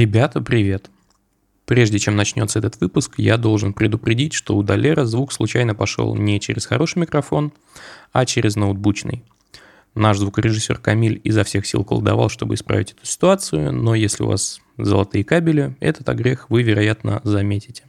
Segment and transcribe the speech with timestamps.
[0.00, 0.90] Ребята, привет.
[1.66, 6.40] Прежде чем начнется этот выпуск, я должен предупредить, что у Долера звук случайно пошел не
[6.40, 7.52] через хороший микрофон,
[8.10, 9.22] а через ноутбучный.
[9.94, 14.62] Наш звукорежиссер Камиль изо всех сил колдовал, чтобы исправить эту ситуацию, но если у вас
[14.78, 17.84] золотые кабели, этот огрех вы, вероятно, заметите.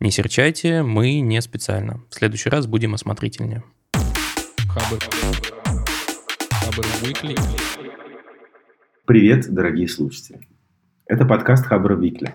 [0.00, 2.02] Не серчайте, мы не специально.
[2.10, 3.64] В следующий раз будем осмотрительнее.
[4.68, 5.02] Хабр.
[6.50, 7.38] Хабр Weekly.
[9.06, 10.53] Привет, дорогие слушатели.
[11.14, 12.34] Это подкаст Хабра Викли.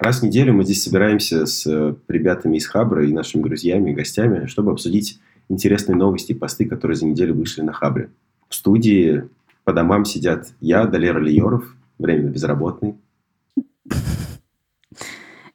[0.00, 3.94] Раз в неделю мы здесь собираемся с э, ребятами из Хабра и нашими друзьями и
[3.94, 8.10] гостями, чтобы обсудить интересные новости и посты, которые за неделю вышли на Хабре.
[8.48, 9.28] В студии
[9.62, 12.96] по домам сидят я, Далера Лиоров, временно безработный.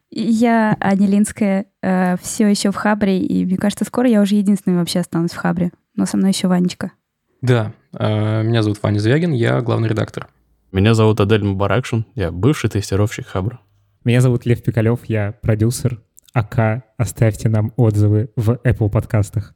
[0.09, 4.77] Я, Аня Линская, э, все еще в Хабре, и мне кажется, скоро я уже единственной
[4.77, 5.71] вообще останусь в Хабре.
[5.93, 6.93] Но со мной еще Ванечка.
[7.41, 10.29] Да, э, меня зовут Ваня Звягин, я главный редактор.
[10.71, 13.59] Меня зовут Адель Мубаракшин, я бывший тестировщик Хабра.
[14.03, 15.99] Меня зовут Лев Пикалев, я продюсер.
[16.31, 19.55] АК, оставьте нам отзывы в Apple подкастах.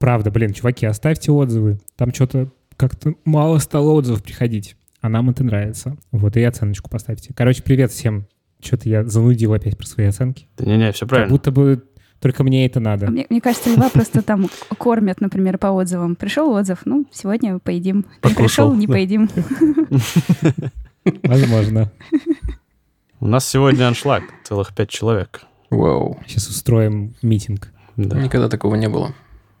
[0.00, 1.78] Правда, блин, чуваки, оставьте отзывы.
[1.94, 4.76] Там что-то как-то мало стало отзывов приходить.
[5.00, 5.96] А нам это нравится.
[6.10, 7.32] Вот, и оценочку поставьте.
[7.32, 8.26] Короче, привет всем.
[8.60, 10.48] Что-то я занудил опять про свои оценки.
[10.58, 11.28] Да не-не, все правильно.
[11.28, 11.84] Как будто бы
[12.24, 13.10] только мне это надо.
[13.10, 16.16] Мне, мне кажется, льва просто там кормят, например, по отзывам.
[16.16, 18.06] Пришел отзыв, ну, сегодня поедим.
[18.24, 19.28] Не пришел, не поедим.
[21.22, 21.92] Возможно.
[23.20, 25.42] У нас сегодня аншлаг, целых пять человек.
[25.68, 26.18] Вау.
[26.26, 27.68] Сейчас устроим митинг.
[27.96, 28.18] Да.
[28.18, 29.14] Никогда такого не было.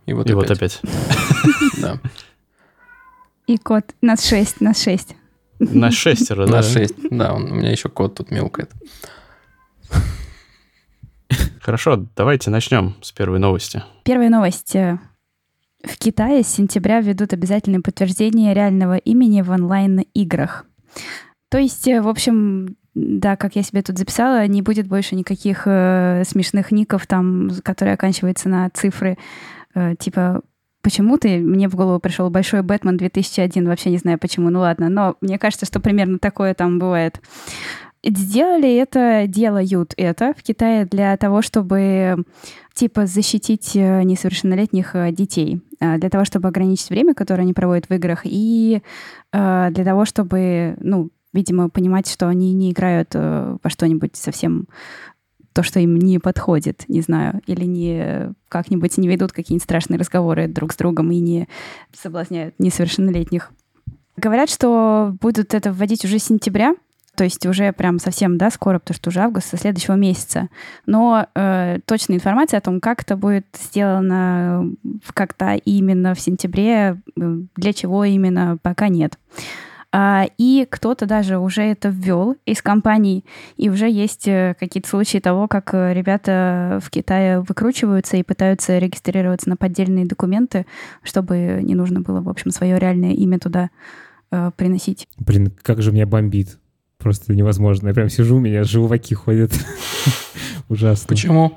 [0.06, 0.48] И вот И опять.
[0.48, 0.80] Вот опять.
[1.82, 2.00] Да.
[3.46, 3.94] И кот.
[4.00, 5.16] Нас шесть, нас шесть.
[5.58, 6.52] Нас шестеро, да?
[6.52, 7.34] Нас шесть, да.
[7.34, 8.72] У меня еще кот тут мяукает.
[11.64, 13.82] Хорошо, давайте начнем с первой новости.
[14.02, 14.74] Первая новость.
[14.74, 20.66] В Китае с сентября ведут обязательное подтверждение реального имени в онлайн-играх.
[21.48, 26.24] То есть, в общем, да, как я себе тут записала, не будет больше никаких э,
[26.26, 29.16] смешных ников, там, которые оканчиваются на цифры.
[29.74, 30.42] Э, типа,
[30.82, 31.38] почему ты?
[31.38, 34.90] Мне в голову пришел Большой Бэтмен 2001, вообще не знаю почему, ну ладно.
[34.90, 37.22] Но мне кажется, что примерно такое там бывает.
[38.06, 42.24] Сделали это, делают это в Китае для того, чтобы
[42.74, 47.88] типа защитить э, несовершеннолетних э, детей, э, для того, чтобы ограничить время, которое они проводят
[47.88, 48.82] в играх, и
[49.32, 54.68] для того, чтобы, ну, видимо, понимать, что они не играют во что-нибудь совсем
[55.52, 60.46] то, что им не подходит, не знаю, или не как-нибудь не ведут какие-нибудь страшные разговоры
[60.46, 61.48] друг с другом и не
[61.92, 63.50] соблазняют несовершеннолетних.
[64.16, 66.76] Говорят, что будут это вводить уже с сентября,
[67.14, 70.48] то есть уже прям совсем, да, скоро, потому что уже август со следующего месяца.
[70.86, 74.70] Но э, точная информация о том, как это будет сделано,
[75.12, 79.18] когда именно в сентябре, э, для чего именно, пока нет.
[79.96, 83.24] А, и кто-то даже уже это ввел из компаний,
[83.56, 88.76] и уже есть э, какие-то случаи того, как э, ребята в Китае выкручиваются и пытаются
[88.78, 90.66] регистрироваться на поддельные документы,
[91.04, 93.70] чтобы не нужно было, в общем, свое реальное имя туда
[94.32, 95.06] э, приносить.
[95.16, 96.58] Блин, как же меня бомбит
[97.04, 97.88] просто невозможно.
[97.88, 99.52] Я прям сижу, у меня желваки ходят.
[100.68, 101.06] Ужасно.
[101.08, 101.52] Почему?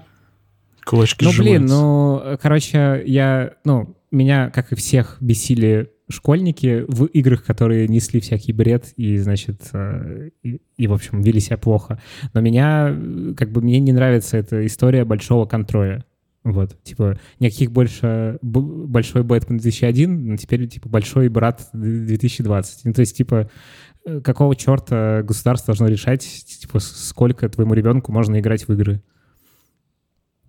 [0.86, 7.44] Кулачки Ну, блин, ну, короче, я, ну, меня, как и всех, бесили школьники в играх,
[7.44, 12.02] которые несли всякий бред и, значит, э, и, и, в общем, вели себя плохо.
[12.34, 12.96] Но меня,
[13.38, 16.06] как бы, мне не нравится эта история большого контроля.
[16.44, 22.86] Вот, типа, никаких больше большой Бэтмен 2001, но теперь, типа, большой брат 2020.
[22.86, 23.50] Ну, то есть, типа,
[24.24, 29.02] какого черта государство должно решать, типа, сколько твоему ребенку можно играть в игры?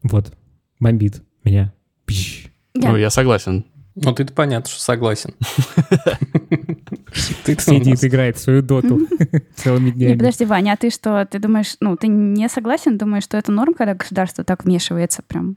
[0.02, 0.32] Вот.
[0.78, 1.72] Бомбит меня.
[2.04, 2.48] Пищ.
[2.74, 3.64] Ну, я согласен.
[3.96, 5.34] Ну, ты-то понятно, что согласен.
[7.12, 9.00] Сидит, играет свою доту
[9.56, 10.16] целыми днями.
[10.16, 13.74] подожди, Ваня, а ты что, ты думаешь, ну, ты не согласен, думаешь, что это норм,
[13.74, 15.56] когда государство так вмешивается прям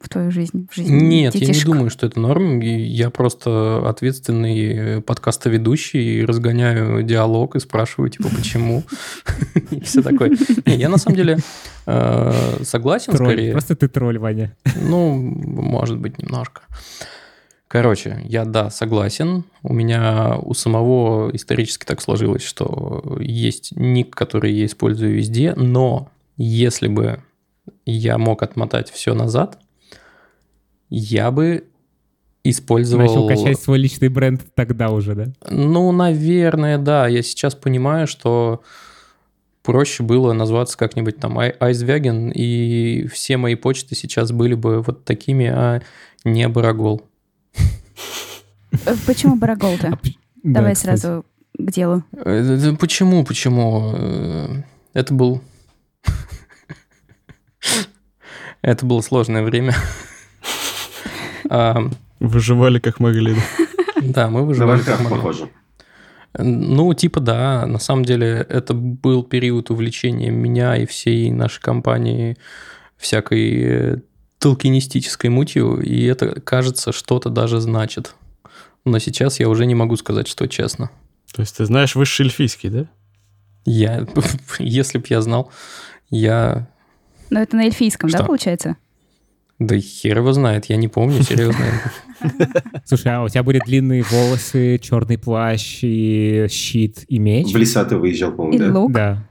[0.00, 1.54] в твою жизнь, в жизнь Нет, детишек.
[1.54, 2.60] я не думаю, что это норм.
[2.60, 8.82] Я просто ответственный подкастоведущий, разгоняю диалог и спрашиваю, типа, почему?
[9.70, 10.32] И все такое.
[10.64, 11.38] Я на самом деле
[11.86, 13.52] э, согласен скорее.
[13.52, 14.56] Просто ты тролль, Ваня.
[14.74, 16.62] Ну, может быть, немножко.
[17.68, 19.44] Короче, я, да, согласен.
[19.62, 26.10] У меня у самого исторически так сложилось, что есть ник, который я использую везде, но
[26.38, 27.22] если бы
[27.84, 29.58] я мог отмотать все назад–
[30.90, 31.64] я бы
[32.44, 33.04] использовал...
[33.04, 35.26] Начал качать свой личный бренд тогда уже, да?
[35.48, 37.06] Ну, наверное, да.
[37.06, 38.62] Я сейчас понимаю, что
[39.62, 45.46] проще было назваться как-нибудь там Айзвяген, и все мои почты сейчас были бы вот такими,
[45.46, 45.82] а
[46.24, 47.02] не Барагол.
[48.86, 49.88] Э, почему Барагол-то?
[49.88, 49.98] А
[50.42, 52.02] Давай сразу к делу.
[52.12, 53.92] Э, почему, почему?
[53.94, 54.62] Э,
[54.94, 55.42] это был...
[58.62, 59.74] Это было сложное время.
[62.20, 63.36] Выживали как могли.
[64.02, 65.16] Да, мы выживали как могли.
[65.16, 65.48] похоже.
[66.38, 72.36] Ну, типа да, на самом деле это был период увлечения меня и всей нашей компании
[72.96, 73.96] всякой э,
[74.38, 78.14] толкинистической мутью, и это, кажется, что-то даже значит.
[78.84, 80.90] Но сейчас я уже не могу сказать, что честно.
[81.32, 82.86] То есть ты знаешь высший эльфийский, да?
[83.64, 84.06] Я,
[84.58, 85.50] если б я знал,
[86.10, 86.68] я...
[87.30, 88.18] Но это на эльфийском, что?
[88.18, 88.76] да, получается?
[89.60, 91.64] Да хер его знает, я не помню, серьезно.
[92.86, 97.52] Слушай, а у тебя были длинные волосы, черный плащ и щит и меч?
[97.52, 98.66] В леса ты выезжал, по-моему, да?
[98.66, 98.92] И лук?
[98.92, 99.28] Да.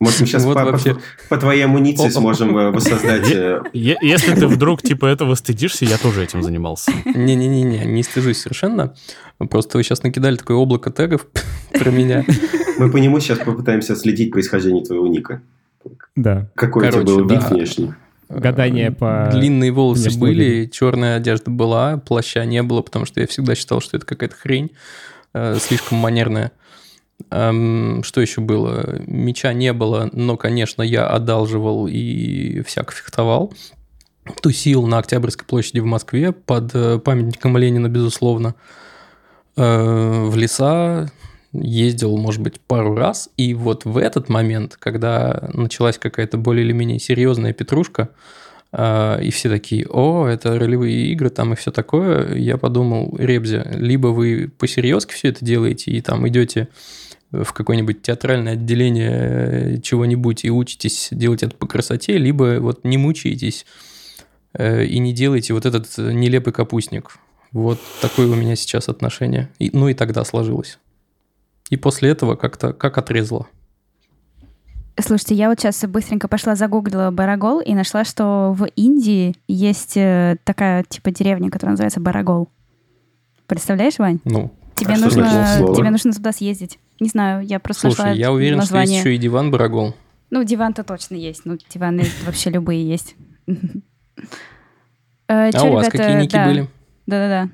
[0.00, 0.94] Может, мы сейчас вот по, вообще...
[0.94, 1.00] по,
[1.30, 3.30] по твоей амуниции сможем э, воссоздать...
[3.30, 6.90] Э, если ты вдруг типа этого стыдишься, я тоже этим занимался.
[7.04, 8.94] Не-не-не, не стыжусь совершенно.
[9.38, 11.26] Просто вы сейчас накидали такое облако тегов
[11.72, 12.24] про меня.
[12.78, 15.40] Мы по нему сейчас попытаемся следить происхождение твоего ника.
[16.16, 16.48] Да.
[16.56, 17.94] Какой у тебя был вид внешний?
[18.28, 19.28] Гадание по...
[19.32, 23.96] Длинные волосы были, черная одежда была, плаща не было, потому что я всегда считал, что
[23.96, 24.70] это какая-то хрень
[25.34, 26.52] э, слишком манерная.
[27.30, 29.00] Эм, что еще было?
[29.06, 33.54] Меча не было, но, конечно, я одалживал и всяко фехтовал.
[34.42, 38.54] Тусил на Октябрьской площади в Москве под э, памятником Ленина, безусловно.
[39.56, 41.10] Э, в леса
[41.60, 43.28] ездил, может быть, пару раз.
[43.36, 48.10] И вот в этот момент, когда началась какая-то более или менее серьезная петрушка,
[48.72, 53.66] э, и все такие, о, это ролевые игры там и все такое, я подумал, Ребзя,
[53.74, 56.68] либо вы посерьезки все это делаете и там идете
[57.32, 62.98] в какое-нибудь театральное отделение э, чего-нибудь и учитесь делать это по красоте, либо вот не
[62.98, 63.66] мучаетесь
[64.54, 67.18] э, и не делаете вот этот нелепый капустник.
[67.52, 69.50] Вот такое у меня сейчас отношение.
[69.58, 70.78] И, ну и тогда сложилось.
[71.70, 73.48] И после этого как-то как отрезало.
[74.98, 80.38] Слушайте, я вот сейчас быстренько пошла загуглила Барагол и нашла, что в Индии есть э,
[80.44, 82.48] такая типа деревня, которая называется Барагол.
[83.46, 84.20] Представляешь, Вань?
[84.24, 86.78] Ну, тебе а нужно, тебе нужно туда съездить.
[86.98, 88.86] Не знаю, я просто Слушай, я уверен, название.
[88.86, 89.94] что есть еще и диван Барагол.
[90.30, 91.42] Ну, диван-то точно есть.
[91.44, 93.16] Ну, диваны вообще любые есть.
[95.28, 96.68] Э, а у вас какие ники были?
[97.06, 97.50] Да-да-да.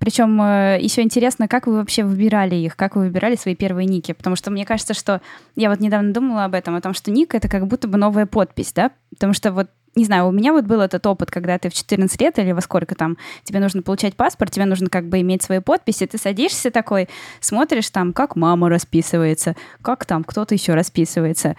[0.00, 4.12] Причем э, еще интересно, как вы вообще выбирали их, как вы выбирали свои первые ники,
[4.12, 5.20] потому что мне кажется, что
[5.56, 8.24] я вот недавно думала об этом, о том, что ник— это как будто бы новая
[8.24, 11.68] подпись, да, потому что вот не знаю, у меня вот был этот опыт, когда ты
[11.68, 15.20] в 14 лет или во сколько там, тебе нужно получать паспорт, тебе нужно как бы
[15.20, 17.08] иметь свои подписи, ты садишься такой,
[17.40, 21.56] смотришь там, как мама расписывается, как там кто-то еще расписывается,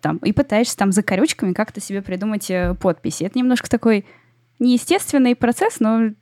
[0.00, 3.24] там, и пытаешься там за корючками как-то себе придумать э, подписи.
[3.24, 4.06] Это немножко такой
[4.60, 6.12] неестественный процесс, но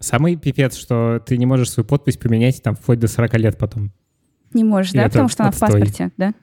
[0.00, 3.92] Самый пипец, что ты не можешь свою подпись поменять там вплоть до 40 лет потом.
[4.52, 5.04] Не можешь, да?
[5.04, 6.34] Потому что она в паспорте, да?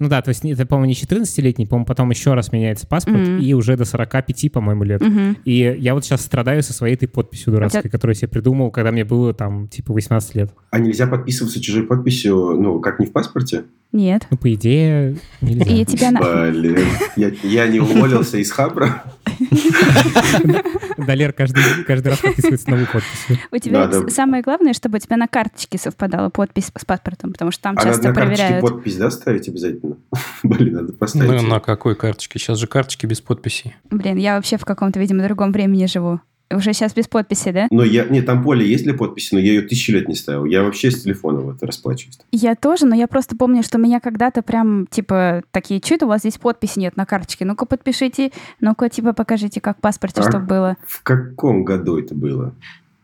[0.00, 3.40] Ну да, то есть это, по-моему, не 14-летний, по-моему, потом еще раз меняется паспорт, mm-hmm.
[3.40, 5.00] и уже до 45, по-моему, лет.
[5.00, 5.36] Mm-hmm.
[5.44, 7.90] И я вот сейчас страдаю со своей этой подписью дурацкой, это...
[7.90, 10.50] которую я себе придумал, когда мне было там типа 18 лет.
[10.70, 13.64] А нельзя подписываться чужой подписью, ну, как не в паспорте?
[13.92, 14.26] Нет.
[14.30, 15.64] Ну, по идее, нельзя.
[15.64, 16.10] И тебя
[16.50, 16.78] Блин,
[17.14, 19.04] я, я не уволился из Хабра.
[20.96, 23.38] Далер каждый, каждый раз подписывается новую подпись.
[23.50, 27.62] У тебя самое главное, чтобы у тебя на карточке совпадала подпись с паспортом, потому что
[27.62, 28.60] там а часто на проверяют.
[28.60, 29.96] карточке подпись, да, ставить обязательно?
[30.42, 31.42] Блин, надо поставить.
[31.42, 32.38] Ну, на какой карточке?
[32.38, 33.74] Сейчас же карточки без подписей.
[33.90, 36.20] Блин, я вообще в каком-то, видимо, другом времени живу.
[36.54, 37.66] Уже сейчас без подписи, да?
[37.70, 38.04] Но я...
[38.04, 40.44] Нет, там поле есть для подписи, но я ее тысячу лет не ставил.
[40.44, 42.18] Я вообще с телефона вот расплачиваюсь.
[42.32, 46.08] Я тоже, но я просто помню, что меня когда-то прям, типа, такие, что это у
[46.08, 47.44] вас здесь подписи нет на карточке?
[47.44, 50.76] Ну-ка подпишите, ну-ка, типа, покажите, как в паспорте, а чтобы было.
[50.86, 52.54] В каком году это было?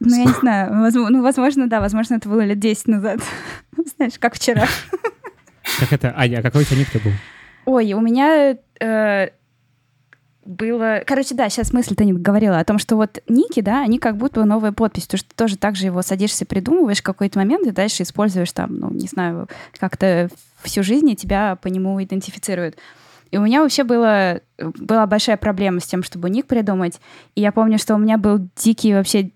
[0.01, 0.81] Ну, я не знаю.
[0.81, 1.81] Возможно, ну, возможно, да.
[1.81, 3.21] Возможно, это было лет 10 назад.
[3.97, 4.67] Знаешь, как вчера.
[5.79, 6.15] Как это?
[6.17, 7.13] Аня, а какой у тебя нитка был?
[7.67, 9.29] Ой, у меня э,
[10.51, 11.03] было...
[11.07, 14.45] Короче, да, сейчас мысль-то не говорила о том, что вот ники, да, они как будто
[14.45, 18.03] новая подпись, то что ты тоже так же его садишься, придумываешь какой-то момент и дальше
[18.03, 20.29] используешь там, ну, не знаю, как-то
[20.63, 22.77] всю жизнь и тебя по нему идентифицируют.
[23.31, 27.01] И у меня вообще было, была большая проблема с тем, чтобы ник придумать.
[27.37, 29.31] И я помню, что у меня был дикий вообще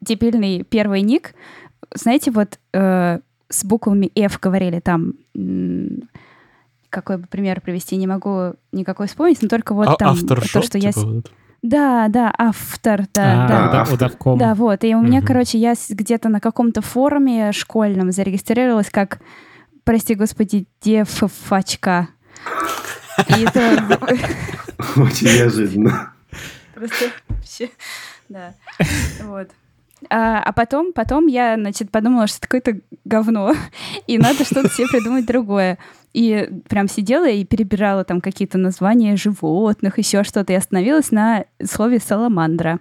[0.00, 1.34] дебильный первый ник.
[1.94, 5.14] Знаете, вот э, с буквами F говорили там
[6.96, 10.62] какой бы пример привести, не могу никакой вспомнить, но только вот а, там автор то,
[10.62, 10.92] что я...
[10.92, 11.32] Типа вот.
[11.60, 13.84] Да, да, автор, да, а, да.
[13.84, 14.38] Да, удавком.
[14.38, 14.82] Да, вот.
[14.84, 15.26] И у меня, угу.
[15.26, 19.20] короче, я где-то на каком-то форуме школьном зарегистрировалась как,
[19.84, 22.08] прости господи, девфачка.
[24.96, 26.12] Очень неожиданно.
[26.74, 27.70] Просто вообще,
[28.28, 28.54] да.
[29.22, 29.50] Вот.
[30.10, 33.54] А, а потом, потом я, значит, подумала, что это какое-то говно,
[34.06, 35.78] и надо что-то себе придумать другое.
[36.12, 41.98] И прям сидела и перебирала там какие-то названия животных, еще что-то, и остановилась на слове
[41.98, 42.80] «саламандра».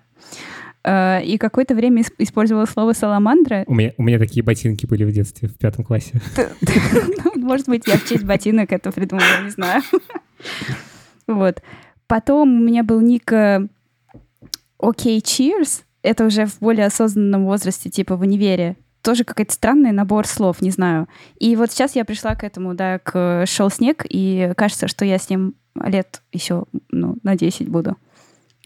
[0.84, 3.63] А, и какое-то время использовала слово «саламандра».
[3.67, 6.22] У меня, у меня такие ботинки были в детстве, в пятом классе.
[7.24, 9.81] Ну, может быть, я в честь ботинок это придумала, не знаю.
[11.27, 11.62] Вот.
[12.05, 13.67] Потом у меня был ник э,
[14.77, 18.78] «Окей, cheers», это уже в более осознанном возрасте, типа в универе.
[19.02, 21.08] Тоже какой-то странный набор слов, не знаю.
[21.40, 25.20] И вот сейчас я пришла к этому, да, к «Шел снег», и кажется, что я
[25.20, 27.98] с ним лет еще, ну, на 10 буду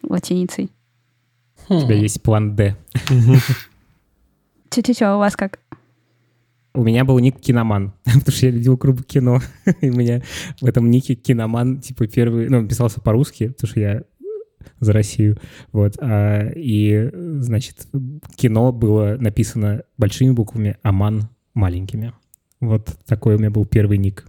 [0.03, 0.69] латиницей.
[1.67, 2.75] У тебя есть план «Д».
[4.69, 5.59] Че-че-че, у вас как?
[6.73, 9.41] У меня был ник Киноман, потому что я любил круг кино.
[9.81, 10.21] И у меня
[10.61, 14.03] в этом нике Киноман, типа, первый, ну, писался по-русски, потому что я
[14.79, 15.37] за Россию.
[15.71, 15.95] Вот.
[15.99, 17.87] А, и, значит,
[18.35, 22.13] кино было написано большими буквами, а ман маленькими.
[22.59, 24.25] Вот такой у меня был первый ник.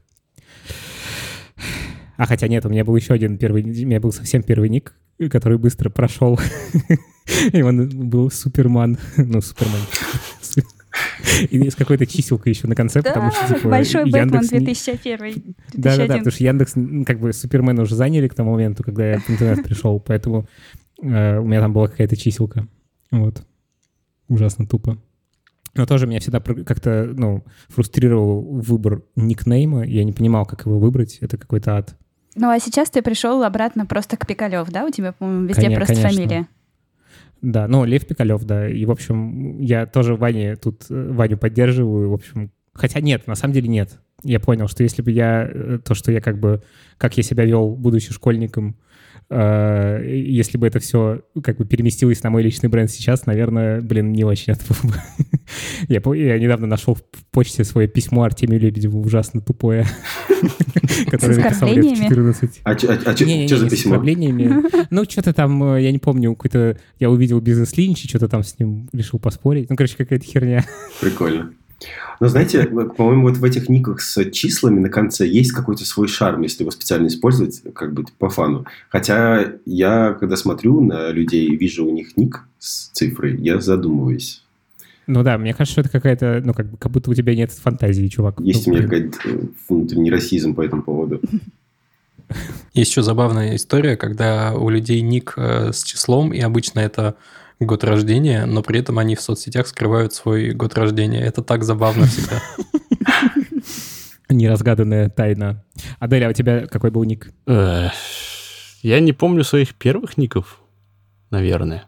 [2.16, 4.94] А хотя нет, у меня был еще один первый, у меня был совсем первый ник,
[5.30, 6.38] который быстро прошел.
[7.52, 8.98] И он был Суперман.
[9.16, 9.80] Ну, Суперман.
[11.50, 14.50] И с какой-то чиселкой еще на конце, да, потому что, типа, Большой Яндекс...
[14.50, 15.54] Бэтмен 2001.
[15.74, 16.74] Да-да-да, потому что Яндекс,
[17.06, 20.48] как бы, Супермена уже заняли к тому моменту, когда я в интернет пришел, поэтому
[21.02, 22.66] э, у меня там была какая-то чиселка.
[23.10, 23.42] Вот.
[24.28, 24.98] Ужасно тупо.
[25.74, 29.84] Но тоже меня всегда как-то, ну, фрустрировал выбор никнейма.
[29.84, 31.18] Я не понимал, как его выбрать.
[31.20, 31.94] Это какой-то ад.
[32.34, 34.84] Ну, а сейчас ты пришел обратно просто к Пикалев, да?
[34.84, 36.22] У тебя, по-моему, везде Конечно, просто конечно.
[36.22, 36.48] фамилия.
[37.42, 38.68] Да, ну, Лев Пикалев, да.
[38.68, 42.50] И, в общем, я тоже Ване тут, э, Ваню поддерживаю, в общем.
[42.72, 43.98] Хотя нет, на самом деле нет.
[44.22, 46.62] Я понял, что если бы я, э, то, что я как бы,
[46.98, 48.76] как я себя вел, будучи школьником,
[49.32, 54.24] если бы это все как бы переместилось на мой личный бренд сейчас, наверное, блин, не
[54.24, 54.96] очень это было бы.
[55.88, 59.86] я, я недавно нашел в почте свое письмо Артемию Лебедеву, ужасно тупое,
[61.10, 62.60] которое написал лет в 14.
[62.64, 64.02] А, а, а что за письмо?
[64.90, 68.88] Ну, что-то там, э, я не помню, какой-то, я увидел бизнес-линч, что-то там с ним
[68.92, 69.70] решил поспорить.
[69.70, 70.64] Ну, короче, какая-то херня.
[71.00, 71.52] Прикольно.
[72.20, 76.42] Но знаете, по-моему, вот в этих никах с числами на конце есть какой-то свой шарм,
[76.42, 78.66] если его специально использовать, как бы по фану.
[78.90, 84.44] Хотя я, когда смотрю на людей и вижу у них ник с цифрой, я задумываюсь.
[85.06, 88.06] Ну да, мне кажется, что это какая-то, ну как, как будто у тебя нет фантазии,
[88.06, 88.38] чувак.
[88.40, 91.20] Есть ну, у меня какой-то э, внутренний расизм по этому поводу.
[92.74, 97.16] Есть еще забавная история, когда у людей ник э, с числом, и обычно это
[97.60, 101.20] год рождения, но при этом они в соцсетях скрывают свой год рождения.
[101.20, 102.40] Это так забавно всегда.
[104.28, 105.64] Неразгаданная тайна.
[105.98, 107.32] Аделя, а у тебя какой был ник?
[107.46, 107.92] Я
[109.00, 110.58] не помню своих первых ников,
[111.30, 111.84] наверное.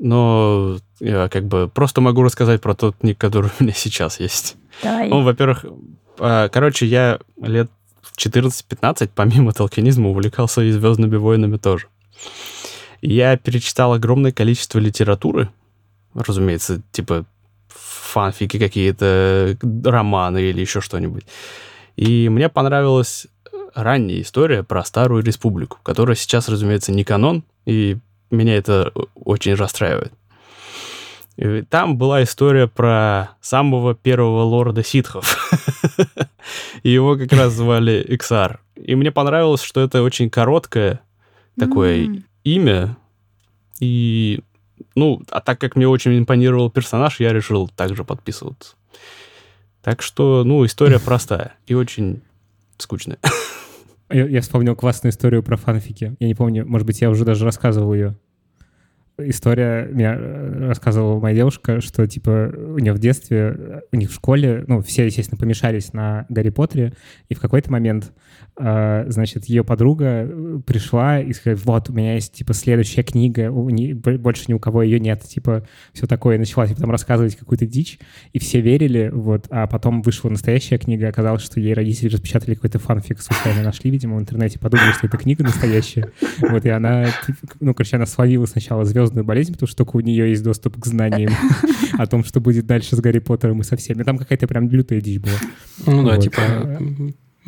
[0.00, 4.56] Но я как бы просто могу рассказать про тот ник, который у меня сейчас есть.
[4.82, 5.08] Давай.
[5.08, 5.64] Ну, во-первых,
[6.18, 11.86] а, короче, я лет в 14-15, помимо толкинизма, увлекался и «Звездными войнами» тоже.
[13.00, 15.50] Я перечитал огромное количество литературы,
[16.14, 17.24] разумеется, типа
[17.68, 21.24] фанфики какие-то, романы или еще что-нибудь.
[21.96, 23.26] И мне понравилась
[23.74, 27.98] ранняя история про Старую Республику, которая сейчас, разумеется, не канон, и
[28.30, 30.12] меня это очень расстраивает.
[31.36, 35.36] И там была история про самого первого лорда ситхов.
[36.82, 38.60] Его как раз звали Иксар.
[38.74, 41.00] И мне понравилось, что это очень короткое
[41.56, 42.24] такое
[42.54, 42.96] имя.
[43.80, 44.40] И,
[44.94, 48.76] ну, а так как мне очень импонировал персонаж, я решил также подписываться.
[49.82, 52.22] Так что, ну, история простая и очень
[52.76, 53.18] скучная.
[54.10, 56.16] Я, я вспомнил классную историю про фанфики.
[56.18, 58.16] Я не помню, может быть, я уже даже рассказывал ее
[59.18, 64.14] история, меня э, рассказывала моя девушка, что, типа, у нее в детстве, у них в
[64.14, 66.94] школе, ну, все, естественно, помешались на Гарри Поттере,
[67.28, 68.12] и в какой-то момент,
[68.58, 73.68] значит, ее подруга э, пришла и сказала, вот, у меня есть, типа, следующая книга, у
[73.70, 77.36] не, больше ни у кого ее нет, типа, все такое, и начала, типа, там рассказывать
[77.36, 77.98] какую-то дичь,
[78.32, 82.78] и все верили, вот, а потом вышла настоящая книга, оказалось, что ей родители распечатали какой-то
[82.78, 87.38] фанфик, случайно нашли, видимо, в интернете, подумали, что это книга настоящая, вот, и она, типа,
[87.60, 90.80] ну, короче, она словила сначала звезд звездную болезнь, потому что только у нее есть доступ
[90.80, 91.32] к знаниям
[91.98, 94.02] о том, что будет дальше с Гарри Поттером и со всеми.
[94.02, 95.34] Там какая-то прям лютая дичь была.
[95.86, 96.42] Ну да, типа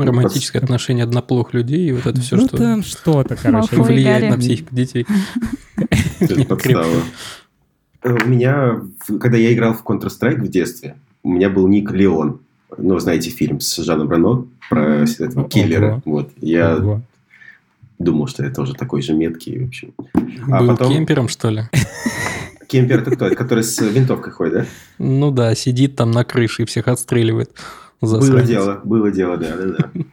[0.06, 2.56] романтическое отношение одноплох людей и вот это все, ну, что...
[2.56, 3.76] там что-то, короче.
[3.76, 5.06] Влияет на психику детей.
[8.02, 8.80] Э, у меня,
[9.20, 12.40] когда я играл в Counter-Strike в детстве, у меня был ник Леон.
[12.78, 16.00] Ну, знаете фильм с Жаном Рено про этого киллера.
[16.04, 16.30] Вот.
[16.40, 17.00] Я
[17.98, 19.92] думал, что я тоже такой же меткий, в общем.
[20.50, 20.92] А Был потом...
[20.92, 21.62] кемпером, что ли?
[22.66, 23.26] Кемпер это кто?
[23.26, 24.66] Это который с винтовкой ходит, да?
[24.98, 27.50] Ну да, сидит там на крыше и всех отстреливает.
[28.00, 28.48] Было Засранец.
[28.48, 29.90] дело, было дело, да, да, да.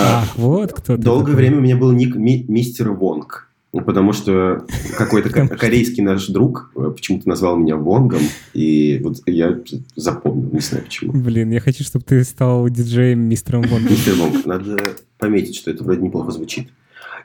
[0.00, 1.34] А, вот кто Долгое такой.
[1.36, 3.48] время у меня был ник Ми- Мистер Вонг.
[3.72, 4.64] Ну, Потому что
[4.96, 8.22] какой-то ко- корейский наш друг э, почему-то назвал меня Вонгом,
[8.54, 9.58] и вот я
[9.96, 11.12] запомнил, не знаю почему.
[11.12, 13.90] Блин, я хочу, чтобы ты стал диджеем мистером Вонгом.
[13.92, 14.76] Мистер Вонг, надо
[15.18, 16.68] пометить, что это вроде неплохо звучит.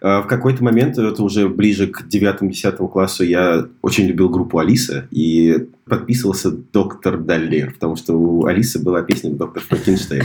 [0.03, 5.07] А В какой-то момент, это уже ближе к 9-10 классу, я очень любил группу Алиса
[5.11, 10.23] и подписывался Доктор Даллер, потому что у Алисы была песня Доктор Франкенштейн.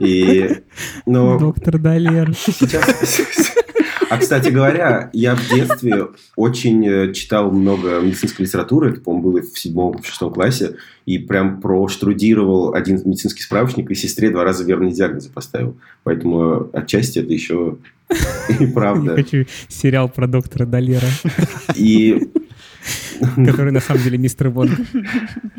[0.00, 0.50] И,
[1.06, 2.34] но Доктор Далер.
[2.34, 3.54] сейчас...
[4.10, 9.42] А, кстати говоря, я в детстве очень э, читал много медицинской литературы, это, по-моему, было
[9.42, 14.62] в седьмом, в шестом классе, и прям проштрудировал один медицинский справочник, и сестре два раза
[14.64, 15.76] верные диагнозы поставил.
[16.02, 17.78] Поэтому отчасти это еще
[18.10, 19.14] и Я правда.
[19.14, 21.08] хочу сериал про доктора Далера,
[21.74, 22.28] И...
[23.36, 24.72] который на самом деле мистер Вонг.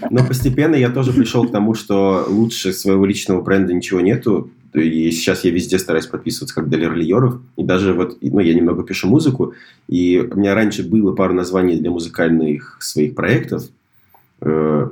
[0.09, 4.51] Но постепенно я тоже пришел к тому, что лучше своего личного бренда ничего нету.
[4.73, 7.39] И сейчас я везде стараюсь подписываться как Далер Лиеров.
[7.55, 9.53] И даже вот, ну, я немного пишу музыку.
[9.87, 13.63] И у меня раньше было пару названий для музыкальных своих проектов.
[14.41, 14.89] Э,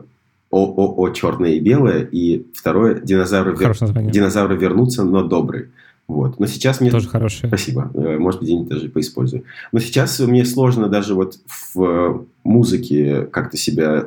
[0.51, 2.07] ООО «Черное и белое».
[2.11, 4.11] И второе «Динозавры, вер-.
[4.11, 5.69] Динозавры вернутся, но добрые».
[6.13, 6.39] Вот.
[6.39, 6.91] Но сейчас мне...
[6.91, 7.47] Тоже хорошее.
[7.49, 7.91] Спасибо.
[7.93, 9.43] Э, Может быть, где-нибудь даже поиспользую.
[9.71, 14.05] Но сейчас мне сложно даже вот в э, музыке как-то себя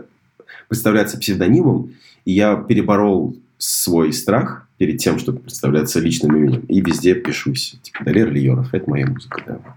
[0.69, 1.93] представляться псевдонимом.
[2.25, 6.61] И я переборол свой страх перед тем, чтобы представляться личным именем.
[6.69, 7.79] И везде пишусь.
[7.83, 8.73] Типа, Далер Лиеров.
[8.73, 9.55] Это моя музыка, да.
[9.55, 9.75] Вот.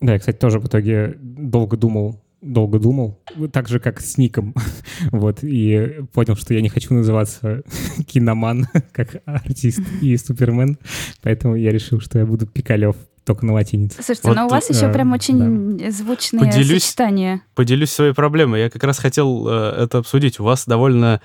[0.00, 3.20] Да, я, кстати, тоже в итоге долго думал, долго думал,
[3.52, 4.54] так же, как с ником,
[5.12, 7.62] вот, и понял, что я не хочу называться
[8.06, 10.78] киноман, как артист и супермен,
[11.22, 14.02] поэтому я решил, что я буду Пикалев, только на латинице.
[14.02, 15.14] Слушайте, Вот, но у вас э, еще прям да.
[15.14, 16.84] очень звучные Поделюсь.
[16.84, 17.42] сочетания.
[17.54, 18.60] Поделюсь своей проблемой.
[18.60, 20.40] Я как раз хотел э, это обсудить.
[20.40, 21.20] У вас довольно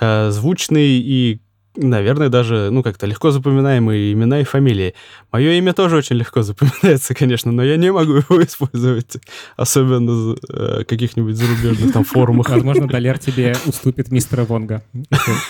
[0.00, 1.40] э, звучные и,
[1.76, 4.94] наверное, даже, ну, как-то легко запоминаемые имена и фамилии.
[5.32, 9.16] Мое имя тоже очень легко запоминается, конечно, но я не могу его использовать,
[9.56, 12.48] особенно в э, каких-нибудь зарубежных там форумах.
[12.50, 14.82] Возможно, Далер тебе уступит мистера Вонга.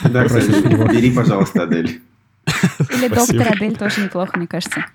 [0.02, 0.88] Да, кстати, его.
[0.88, 2.00] бери, пожалуйста, Адель.
[2.90, 4.86] Или доктор Адель тоже неплохо, мне кажется.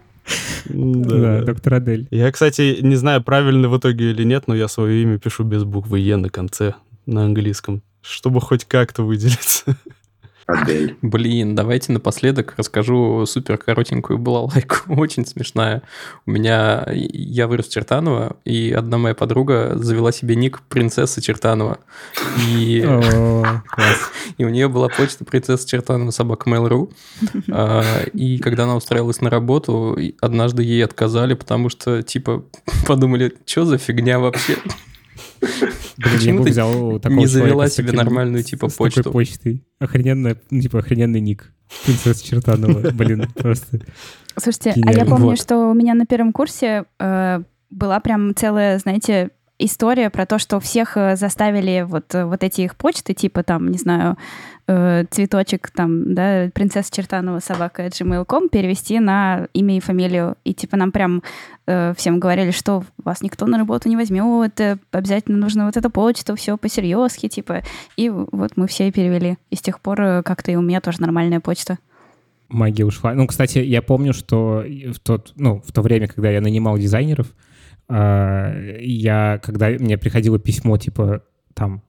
[0.66, 2.08] Да, доктор Адель.
[2.12, 5.64] Я, кстати, не знаю, правильно в итоге или нет, но я свое имя пишу без
[5.64, 9.76] буквы «Е» на конце на английском, чтобы хоть как-то выделиться.
[10.52, 10.98] Адель.
[11.02, 15.84] Блин, давайте напоследок расскажу супер коротенькую балалайку, очень смешная.
[16.26, 21.80] У меня, я вырос в Чертаново, и одна моя подруга завела себе ник принцесса Чертанова.
[22.48, 22.80] И,
[24.38, 26.92] и у нее была почта принцесса Чертанова собака Mail.ru.
[27.52, 27.84] А,
[28.14, 32.44] И когда она устраивалась на работу, однажды ей отказали, потому что, типа,
[32.88, 34.58] подумали, что за фигня вообще?
[36.02, 38.74] Блин, я Почему бы ты взял такого не завела с себе таким- нормальную, типа, с
[38.74, 39.12] такой почту?
[39.12, 39.64] почтой.
[39.80, 41.54] Охрененная, ну, типа, охрененный ник.
[41.86, 42.92] Принцесса Чертанова.
[42.94, 43.80] Блин, просто.
[44.38, 45.40] Слушайте, а я помню, Вот.
[45.40, 49.30] что у меня на первом курсе э, была прям целая, знаете,
[49.66, 53.70] история про то, что всех э, заставили вот, э, вот эти их почты, типа там,
[53.70, 54.18] не знаю,
[54.68, 60.36] э, цветочек там, да, принцесса Чертанова собака gmail.com перевести на имя и фамилию.
[60.44, 61.24] И типа нам прям
[61.68, 64.60] э, всем говорили, что вас никто на работу не возьмет,
[64.92, 67.62] обязательно нужно вот эту почту, все по-серьезки, типа.
[67.98, 69.38] И вот мы все и перевели.
[69.50, 71.78] И с тех пор как-то и у меня тоже нормальная почта.
[72.50, 73.14] магия ушла.
[73.14, 77.28] Ну, кстати, я помню, что в, тот, ну, в то время, когда я нанимал дизайнеров,
[77.94, 81.24] я, когда мне приходило письмо, типа,
[81.54, 81.82] там,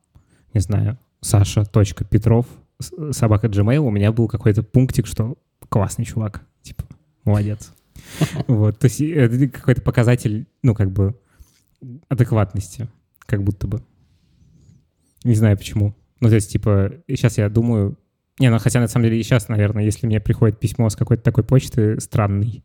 [0.54, 2.46] не знаю, Саша.Петров,
[2.80, 5.36] с- собака Gmail, у меня был какой-то пунктик, что
[5.68, 6.84] классный чувак, типа,
[7.24, 7.72] молодец.
[8.48, 11.14] Вот, то есть это какой-то показатель, ну, как бы,
[12.08, 12.88] адекватности,
[13.20, 13.82] как будто бы.
[15.24, 15.94] Не знаю почему.
[16.20, 17.96] Ну, то есть, типа, сейчас я думаю...
[18.38, 21.22] Не, ну, хотя, на самом деле, и сейчас, наверное, если мне приходит письмо с какой-то
[21.22, 22.64] такой почты странный,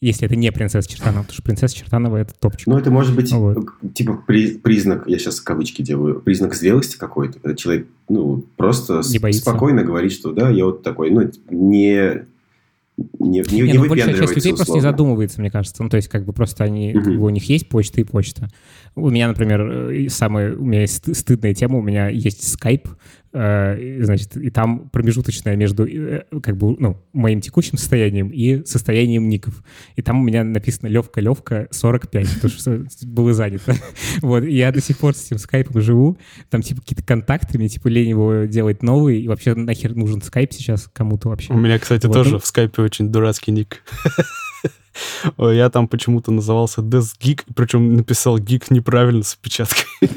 [0.00, 2.66] если это не принцесса Чертанова, потому что принцесса Чертанова— это топчик.
[2.66, 3.68] Ну, это может быть, Вот.
[3.94, 9.32] типа, при- признак, я сейчас кавычки делаю, признак зрелости какой-то, когда человек, ну, просто Не
[9.32, 12.24] спокойно говорит, что да, я вот такой, ну, не,
[13.18, 14.82] не, не, Не, не ну, большая часть людей просто не условно.
[14.82, 15.82] задумывается, мне кажется.
[15.82, 17.18] Ну, то есть, как бы просто они, как Мгм.
[17.18, 18.48] бы у них есть почта и почта.
[18.94, 22.88] У меня, например, э, самая, у меня есть сты- стыдная тема, у меня есть Skype,
[23.32, 29.62] значит, и там промежуточная между, э, как бы, ну, моим текущим состоянием и состоянием ников.
[29.96, 33.74] И там у меня написано Левка-Левка 45, потому что было занято.
[34.22, 37.68] Вот, и я до сих пор с этим скайпом живу, там, типа, какие-то контакты, мне,
[37.68, 41.52] типа, лень его делать новый, и вообще нахер нужен скайп сейчас кому-то вообще.
[41.52, 43.82] У меня, кстати, Вот, тоже ну- в скайпе очень дурацкий ник.
[45.38, 49.84] Я там почему-то назывался Death Geek, причем написал гик неправильно с опечаткой.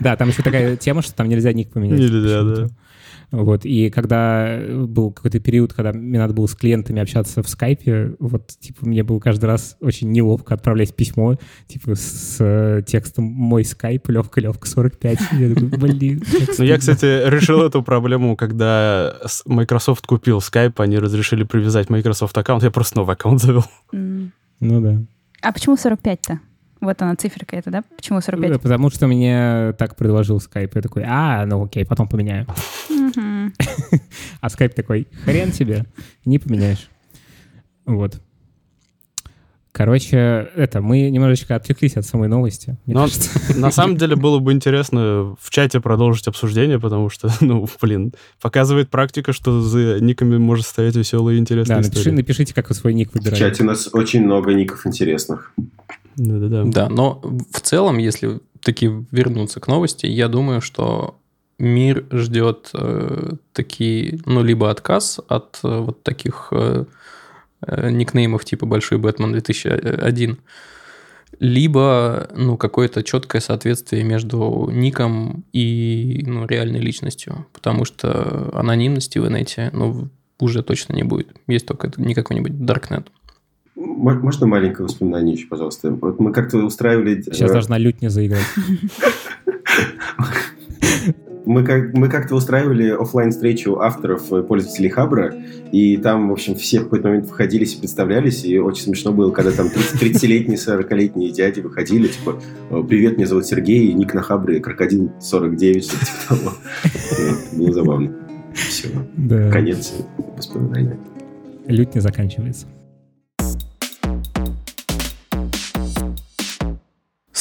[0.00, 2.00] Да, там еще такая тема, что там нельзя ник поменять.
[2.00, 2.68] Нельзя, да.
[3.30, 8.14] Вот, и когда был какой-то период, когда мне надо было с клиентами общаться в скайпе,
[8.18, 11.36] вот, типа, мне было каждый раз очень неловко отправлять письмо,
[11.68, 15.18] типа, с э, текстом «Мой скайп, Левка, Левка, 45».
[15.32, 16.22] Я такой, блин.
[16.58, 19.16] Ну, я, кстати, решил эту проблему, когда
[19.46, 23.64] Microsoft купил Skype, они разрешили привязать Microsoft аккаунт, я просто новый аккаунт завел.
[23.92, 25.00] Ну да.
[25.42, 26.40] А почему 45-то?
[26.80, 27.84] Вот она, циферка эта, да?
[27.96, 28.50] Почему 45?
[28.50, 30.70] Э, Потому что мне так предложил Skype.
[30.74, 32.46] Я такой, а, ну окей, потом поменяю.
[34.40, 35.84] А Skype такой, хрен тебе,
[36.24, 36.88] не поменяешь.
[37.84, 38.20] Вот.
[39.72, 42.76] Короче, это, мы немножечко отвлеклись от самой новости.
[42.86, 43.06] Но
[43.54, 48.90] на самом деле было бы интересно в чате продолжить обсуждение, потому что, ну, блин, показывает
[48.90, 52.16] практика, что за никами может стоять веселые и Да, интересные напиши- истории.
[52.16, 53.38] напишите, как вы свой ник В выбираете.
[53.44, 55.52] чате у нас очень много ников интересных.
[56.20, 56.64] Да-да-да.
[56.64, 61.18] Да, но в целом, если таки вернуться к новости, я думаю, что
[61.58, 66.84] мир ждет э, такие, ну, либо отказ от э, вот таких э,
[67.66, 70.38] э, никнеймов типа Большой Бэтмен 2001,
[71.38, 79.26] либо, ну, какое-то четкое соответствие между ником и, ну, реальной личностью, потому что анонимности в
[79.26, 81.28] инете, ну, уже точно не будет.
[81.46, 83.06] Есть только не какой-нибудь Darknet.
[83.80, 85.90] Можно маленькое воспоминание еще, пожалуйста?
[85.90, 87.22] Вот мы как-то устраивали...
[87.22, 88.44] Сейчас э, должна лютня заиграть.
[91.46, 95.34] Мы, как, мы как-то устраивали оффлайн встречу авторов и пользователей Хабра,
[95.72, 99.32] и там, в общем, все в какой-то момент выходились и представлялись, и очень смешно было,
[99.32, 102.40] когда там 30 30-летние, 40-летние дяди выходили, типа,
[102.70, 106.52] «Э, «Привет, меня зовут Сергей, ник на Хабре, крокодил 49», что-то типа того.
[107.54, 108.14] Было забавно.
[108.54, 109.50] Все, Да.
[109.50, 109.94] конец
[110.36, 110.98] воспоминания.
[111.66, 112.66] Лютня заканчивается.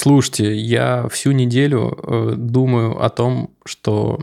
[0.01, 4.21] Слушайте, я всю неделю э, думаю о том, что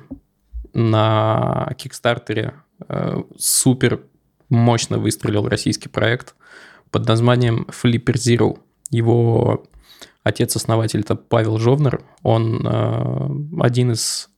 [0.73, 2.55] на Кикстартере
[2.89, 4.01] э, супер
[4.49, 6.35] мощно выстрелил российский проект
[6.91, 8.59] под названием Flipper Zero.
[8.89, 9.67] Его
[10.23, 12.03] отец-основатель это Павел Жовнер.
[12.23, 14.31] Он э, один из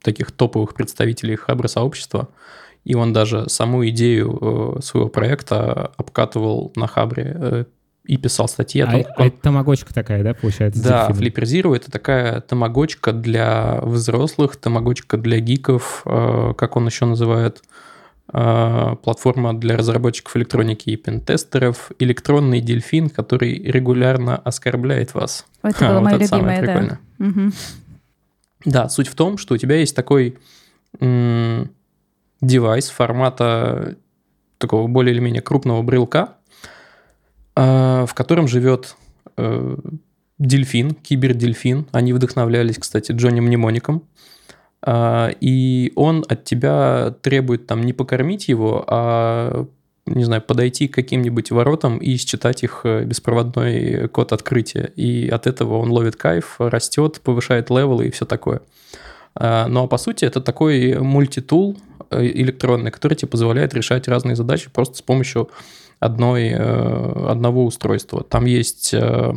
[0.00, 2.30] таких топовых представителей хабра сообщества.
[2.82, 7.64] И он даже саму идею э, своего проекта обкатывал на хабре э,
[8.06, 10.82] и писал статьи о А, том, а как он это тамагочка такая, да, получается?
[10.82, 11.08] да?
[11.10, 17.62] Flipper Zero это такая тамагочка для взрослых, тамагочка для гиков, э, как он еще называет,
[18.32, 25.46] э, платформа для разработчиков электроники и пентестеров, электронный дельфин, который регулярно оскорбляет вас.
[25.62, 26.72] Это Ха, было вот мое это самое любимое, да.
[26.72, 27.00] прикольное.
[27.18, 27.52] Мгм.
[28.64, 30.36] Да, суть в том, что у тебя есть такой
[31.00, 31.70] м,
[32.40, 33.96] девайс формата
[34.58, 36.35] такого более или менее крупного брелка, а,
[37.56, 38.96] в котором живет
[39.36, 39.76] э,
[40.38, 41.86] дельфин, кибердельфин.
[41.92, 44.02] Они вдохновлялись, кстати, Джонни Мнемоником.
[44.82, 49.66] А, И он от тебя требует там не покормить его, а
[50.06, 54.92] не знаю, подойти к каким-нибудь воротам и считать их э, беспроводной код открытия.
[54.94, 58.60] И от этого он ловит кайф, растет, повышает левелы и все такое.
[59.34, 61.76] А, Ну а по сути это такой мультитул
[62.10, 65.50] э, электронный, который тебе позволяет решать разные задачи просто с помощью
[65.98, 68.22] одной, э, одного устройства.
[68.22, 69.32] Там есть э,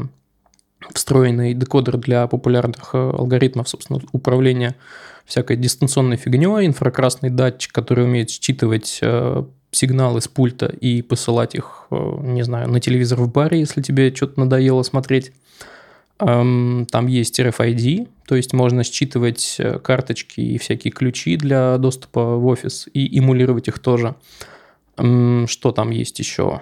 [0.93, 4.75] встроенный декодер для популярных э, алгоритмов, собственно, управления
[5.25, 8.99] всякой дистанционной фигней, инфракрасный датчик, который умеет считывать
[9.71, 14.39] сигналы с пульта и посылать их, не знаю, на телевизор в баре, если тебе что-то
[14.39, 15.31] надоело смотреть.
[16.19, 22.47] Эм, Там есть RFID, то есть можно считывать карточки и всякие ключи для доступа в
[22.47, 24.15] офис и эмулировать их тоже.
[25.47, 26.61] Что там есть еще?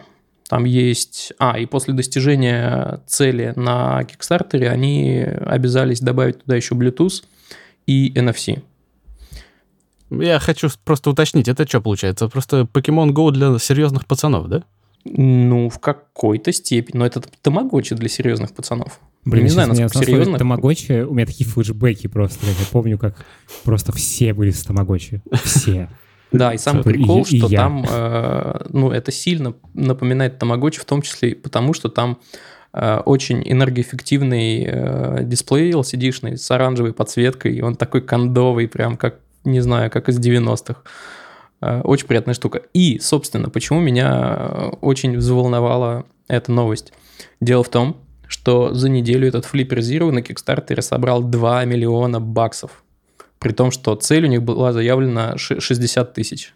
[0.50, 1.34] Там есть...
[1.40, 7.24] А, и после достижения цели на Kickstarter они обязались добавить туда еще Bluetooth
[7.86, 8.62] и NFC.
[10.10, 12.30] Я хочу просто уточнить, это что получается?
[12.30, 14.64] Просто Pokemon Go для серьезных пацанов, да?
[15.04, 16.98] Ну, в какой-то степени.
[16.98, 19.00] Но это тамагочи для серьезных пацанов.
[19.26, 20.38] Блин, не сейчас знаю, насколько серьезно.
[20.38, 22.46] Тамагочи, у меня такие флешбеки просто.
[22.46, 23.26] Я помню, как
[23.64, 25.22] просто все были с Тамагочи.
[25.44, 25.90] Все.
[26.32, 27.60] Да, и самый и- прикол, и что я.
[27.60, 32.20] там, э, ну, это сильно напоминает Тамагочи, в том числе и потому, что там
[32.74, 39.16] э, очень энергоэффективный э, дисплей LCD-шный с оранжевой подсветкой, и он такой кондовый, прям как,
[39.46, 40.82] не знаю, как из 90-х.
[41.62, 42.62] Э, Очень приятная штука.
[42.74, 46.94] И, собственно, почему меня э, очень взволновала эта новость?
[47.42, 52.84] Дело в том, что за неделю этот Flipper Zero на Kickstarter собрал 2 миллиона баксов.
[53.40, 56.54] При том, что цель у них была заявлена ш- 60 тысяч.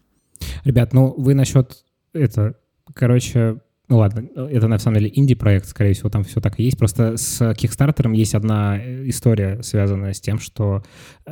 [0.63, 2.56] Ребят, ну вы насчет это
[2.94, 6.78] короче, ну ладно, это на самом деле инди-проект, скорее всего, там все так и есть.
[6.78, 10.84] Просто с Кикстартером есть одна история, связанная с тем, что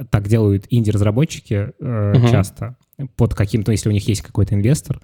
[0.10, 2.28] так делают инди-разработчики э, угу.
[2.28, 2.78] часто
[3.16, 5.00] под каким-то, если у них есть какой-то инвестор,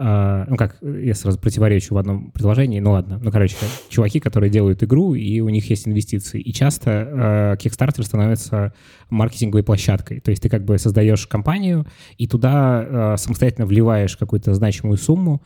[0.00, 3.56] э, ну как, я сразу противоречу в одном предложении, ну ладно, ну короче,
[3.88, 6.40] чуваки, которые делают игру, и у них есть инвестиции.
[6.40, 8.72] И часто э, Kickstarter становится
[9.10, 10.20] маркетинговой площадкой.
[10.20, 11.84] То есть ты как бы создаешь кампанию,
[12.16, 15.42] и туда э, самостоятельно вливаешь какую-то значимую сумму,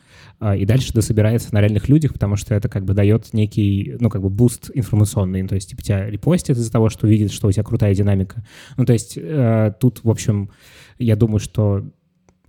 [0.55, 4.11] и дальше это собирается на реальных людях, потому что это как бы дает некий, ну
[4.11, 5.47] как бы буст информационный.
[5.47, 8.45] То есть типа тебя репостят из-за того, что видят, что у тебя крутая динамика.
[8.77, 9.17] Ну то есть
[9.79, 10.51] тут, в общем,
[11.03, 11.83] я думаю, что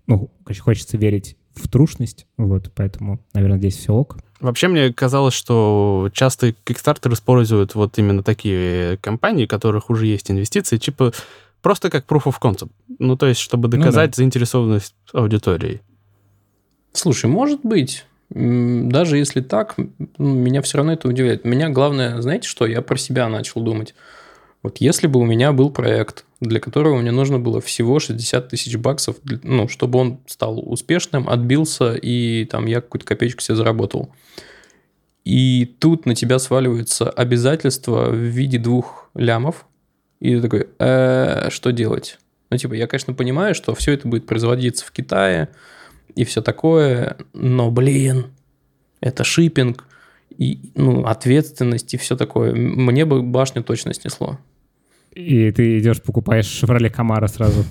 [0.06, 4.18] ну, хочется верить в трушность, вот, поэтому, наверное, здесь все ок.
[4.40, 10.30] Вообще, мне казалось, что часто Kickstarter используют вот именно такие компании, у которых уже есть
[10.30, 11.12] инвестиции, типа
[11.62, 12.70] просто как proof of concept.
[12.98, 14.16] Ну, то есть, чтобы доказать ну, да.
[14.16, 15.80] заинтересованность аудитории.
[16.92, 18.04] Слушай, может быть.
[18.30, 19.76] Даже если так,
[20.18, 21.44] меня все равно это удивляет.
[21.44, 23.94] Меня главное, знаете что, я про себя начал думать.
[24.62, 28.76] Вот если бы у меня был проект, для которого мне нужно было всего 60 тысяч
[28.76, 34.10] баксов, ну, чтобы он стал успешным, отбился, и там я какую-то копеечку себе заработал.
[35.24, 39.66] И тут на тебя сваливаются обязательства в виде двух лямов,
[40.20, 42.18] и ты такой, э, что делать?
[42.50, 45.48] Ну, типа, я, конечно, понимаю, что все это будет производиться в Китае
[46.14, 48.26] и все такое, но, блин,
[49.00, 49.84] это шиппинг,
[50.36, 52.54] и, ну, ответственность и все такое.
[52.54, 54.38] Мне бы башню точно снесло.
[55.14, 57.64] И ты идешь, покупаешь Chevrolet Camaro сразу.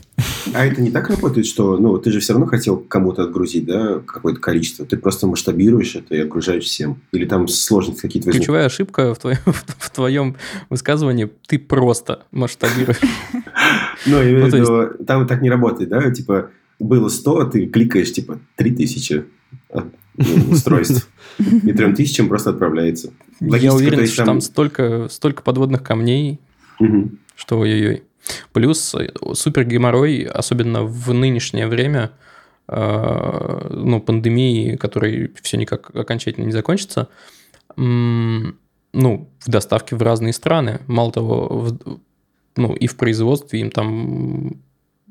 [0.53, 3.99] А это не так работает, что ну, ты же все равно хотел кому-то отгрузить, да,
[3.99, 4.85] какое-то количество.
[4.85, 7.01] Ты просто масштабируешь это и отгружаешь всем.
[7.11, 8.45] Или там сложности какие-то возникают.
[8.45, 10.35] Ключевая ошибка в твоем, в твоем
[10.69, 12.99] высказывании– ты просто масштабируешь.
[14.05, 16.11] Ну, имею в виду, там так не работает, да?
[16.11, 19.23] Типа, было 100, а ты кликаешь, типа, 3000
[19.73, 19.85] ну,
[20.49, 21.07] устройств.
[21.37, 23.13] И 3000 просто отправляется.
[23.39, 26.41] Я уверен, что там столько подводных камней,
[27.35, 28.03] что ой-ой-ой.
[28.51, 32.11] Плюс э, супер геморрой, особенно в нынешнее время,
[32.67, 37.09] э, ну, пандемии, которой все никак окончательно не закончится,
[37.75, 38.55] ну,
[39.39, 40.81] в доставке в разные страны.
[40.87, 41.99] Мало того, в,
[42.55, 44.61] ну, и в производстве им там...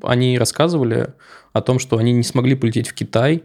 [0.01, 1.13] Они рассказывали
[1.53, 3.43] о том, что они не смогли полететь в Китай,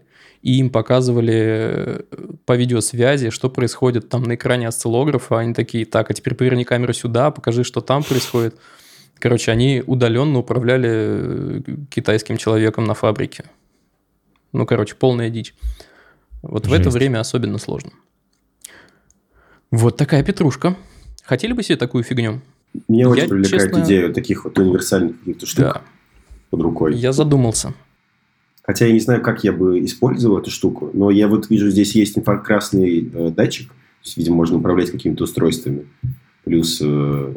[0.49, 2.03] и им показывали э,
[2.47, 5.39] по видеосвязи, что происходит там на экране осциллографа.
[5.39, 8.57] Они такие, так, а теперь поверни камеру сюда, покажи, что там происходит.
[9.19, 13.45] Короче, они удаленно управляли э, китайским человеком на фабрике.
[14.55, 15.55] Ну, короче, полная дичь.
[16.41, 16.79] Вот Жесть.
[16.79, 17.91] в это время особенно сложно.
[19.71, 20.77] Вот такая петрушка.
[21.25, 22.41] Хотели бы себе такую фигню?
[22.89, 23.85] Мне Я, очень привлекает честно...
[23.85, 25.83] идея таких вот универсальных каких-то штук да.
[26.49, 26.97] под рукой.
[26.97, 27.75] Я задумался.
[28.69, 31.95] Хотя я не знаю, как я бы использовал эту штуку, но я вот вижу, здесь
[31.95, 35.87] есть инфракрасный э, датчик, то есть, видимо, можно управлять какими-то устройствами.
[36.45, 37.35] Плюс э,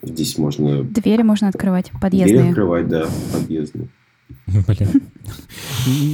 [0.00, 0.84] здесь можно...
[0.84, 2.36] Двери можно открывать, подъездные.
[2.36, 3.88] Двери открывать, да, подъездные.
[4.46, 5.02] Блин.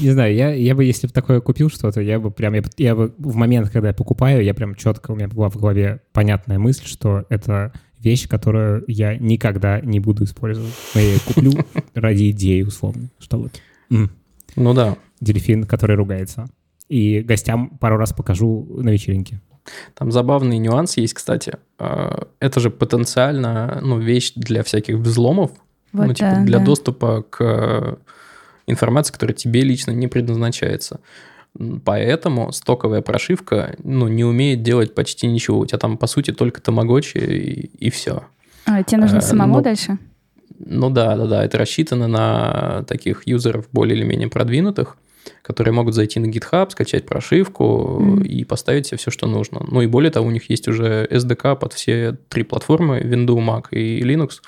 [0.03, 2.97] Не знаю, я, я бы, если бы такое купил что-то, я бы прям, я, я
[2.97, 6.59] бы в момент, когда я покупаю, я прям четко, у меня была в голове понятная
[6.59, 10.73] мысль, что это вещь, которую я никогда не буду использовать.
[10.95, 11.53] Но я ее куплю
[11.95, 13.53] ради идеи, условно, что вот.
[14.57, 14.97] Ну да.
[15.21, 16.47] Дельфин, который ругается.
[16.89, 19.41] И гостям пару раз покажу на вечеринке.
[19.95, 21.55] Там забавный нюанс есть, кстати.
[21.79, 25.51] А, это же потенциально ну, вещь для всяких взломов,
[25.93, 26.65] вот ну, типа да, для да.
[26.65, 27.99] доступа к
[28.67, 31.01] информации, которая тебе лично не предназначается.
[31.85, 35.61] Поэтому стоковая прошивка ну, не умеет делать почти ничего.
[35.61, 38.25] У тебя там, по сути, только тамагочи и, и все.
[38.67, 39.61] А тебе нужно а, самому но...
[39.63, 39.99] дальше?
[40.59, 44.97] Ну да, да, да, это рассчитано на таких юзеров более или менее продвинутых,
[45.43, 48.27] которые могут зайти на GitHub, скачать прошивку mm-hmm.
[48.27, 49.65] и поставить себе все, что нужно.
[49.69, 53.67] Ну и более того, у них есть уже SDK под все три платформы, Windows, Mac
[53.71, 54.41] и Linux,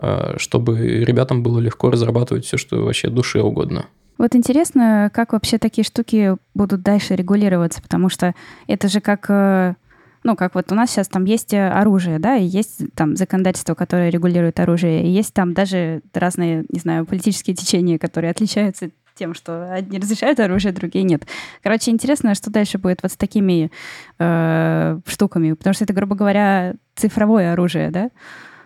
[0.00, 3.86] э, чтобы ребятам было легко разрабатывать все, что вообще душе угодно.
[4.18, 8.34] Вот интересно, как вообще такие штуки будут дальше регулироваться, потому что
[8.66, 9.76] это же как э,
[10.22, 13.74] ну, как вот у нас сейчас там есть э, оружие, да, и есть там законодательство,
[13.74, 19.34] которое регулирует оружие, и есть там даже разные, не знаю, политические течения, которые отличаются тем,
[19.34, 21.26] что одни разрешают оружие, другие нет.
[21.62, 23.70] Короче, интересно, что дальше будет вот с такими
[24.18, 28.10] э, штуками, потому что это, грубо говоря, цифровое оружие, да?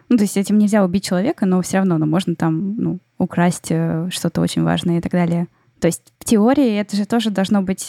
[0.09, 3.69] Ну, то есть этим нельзя убить человека, но все равно, ну, можно там, ну, украсть
[3.71, 5.49] э, что-то очень важное и так далее.
[5.81, 7.88] То есть в теории это же тоже должно быть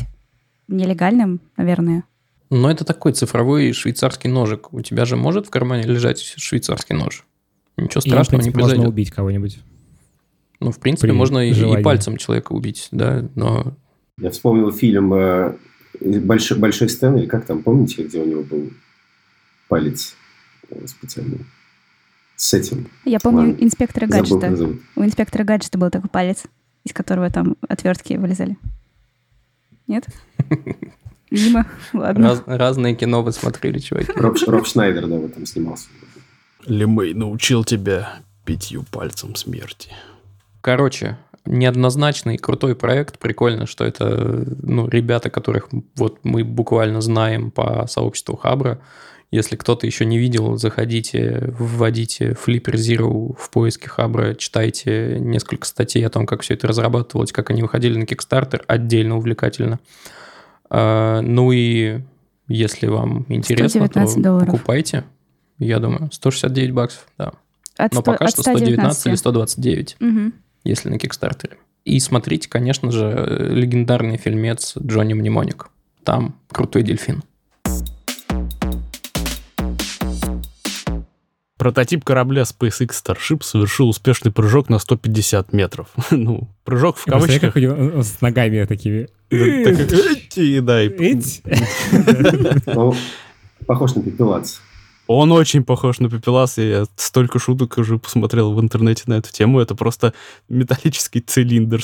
[0.67, 2.03] нелегальным, наверное.
[2.49, 4.71] Но это такой цифровой швейцарский ножик.
[4.73, 7.25] У тебя же может в кармане лежать швейцарский нож?
[7.77, 8.77] Ничего страшного и, принципе, не произойдет.
[8.77, 9.59] можно убить кого-нибудь.
[10.59, 13.75] Ну, в принципе, При можно и, и пальцем человека убить, да, но...
[14.17, 15.57] Я вспомнил фильм э,
[15.99, 18.71] большой, большой Стэн, или как там, помните, где у него был
[19.67, 20.15] палец
[20.69, 21.45] э, специальный?
[22.37, 22.87] С этим.
[23.03, 23.63] Я помню Ладно.
[23.63, 24.55] инспектора Забыл, гаджета.
[24.55, 24.81] зовут.
[24.95, 26.43] У инспектора гаджета был такой палец,
[26.83, 28.57] из которого там отвертки вылезали.
[29.87, 30.05] Нет?
[31.31, 31.65] Мимо.
[31.93, 32.29] Ладно.
[32.29, 34.11] Раз- разные кино вы смотрели, чуваки.
[34.15, 35.87] Роб, Роб Шнайдер, да, в этом снимался.
[36.65, 39.91] Лемей научил тебя пятью пальцем смерти.
[40.61, 43.19] Короче, неоднозначный крутой проект.
[43.19, 48.79] Прикольно, что это ну, ребята, которых вот мы буквально знаем по сообществу Хабра.
[49.31, 56.05] Если кто-то еще не видел, заходите, вводите Flipper Zero в поиске Хабра, читайте несколько статей
[56.05, 59.79] о том, как все это разрабатывалось, как они выходили на Kickstarter, отдельно увлекательно.
[60.69, 62.01] А, Ну и
[62.47, 64.45] если вам интересно, то 119 долларов.
[64.47, 65.03] покупайте.
[65.57, 67.31] Я думаю, 169 баксов, да.
[67.77, 69.19] От Но сто- пока от что 119 или 119.
[69.19, 70.33] 129 Мгм.
[70.63, 71.57] если на Кикстартере.
[71.85, 75.67] И смотрите, конечно же, легендарный фильмец Джонни Мнемоник.
[76.03, 77.23] Там крутой дельфин.
[81.57, 85.87] Прототип корабля SpaceX Starship совершил успешный прыжок на 150 метров.
[86.11, 87.53] ну, прыжок в кавычках.
[87.53, 89.07] как у него с ногами такими.
[89.37, 89.91] Да, так,
[90.37, 90.61] и
[93.65, 94.59] похож на пепелац.
[95.07, 99.31] Он очень похож на Пепелас, и я столько шуток уже посмотрел в интернете на эту
[99.31, 99.59] тему.
[99.59, 100.13] Это просто
[100.49, 101.81] металлический цилиндр.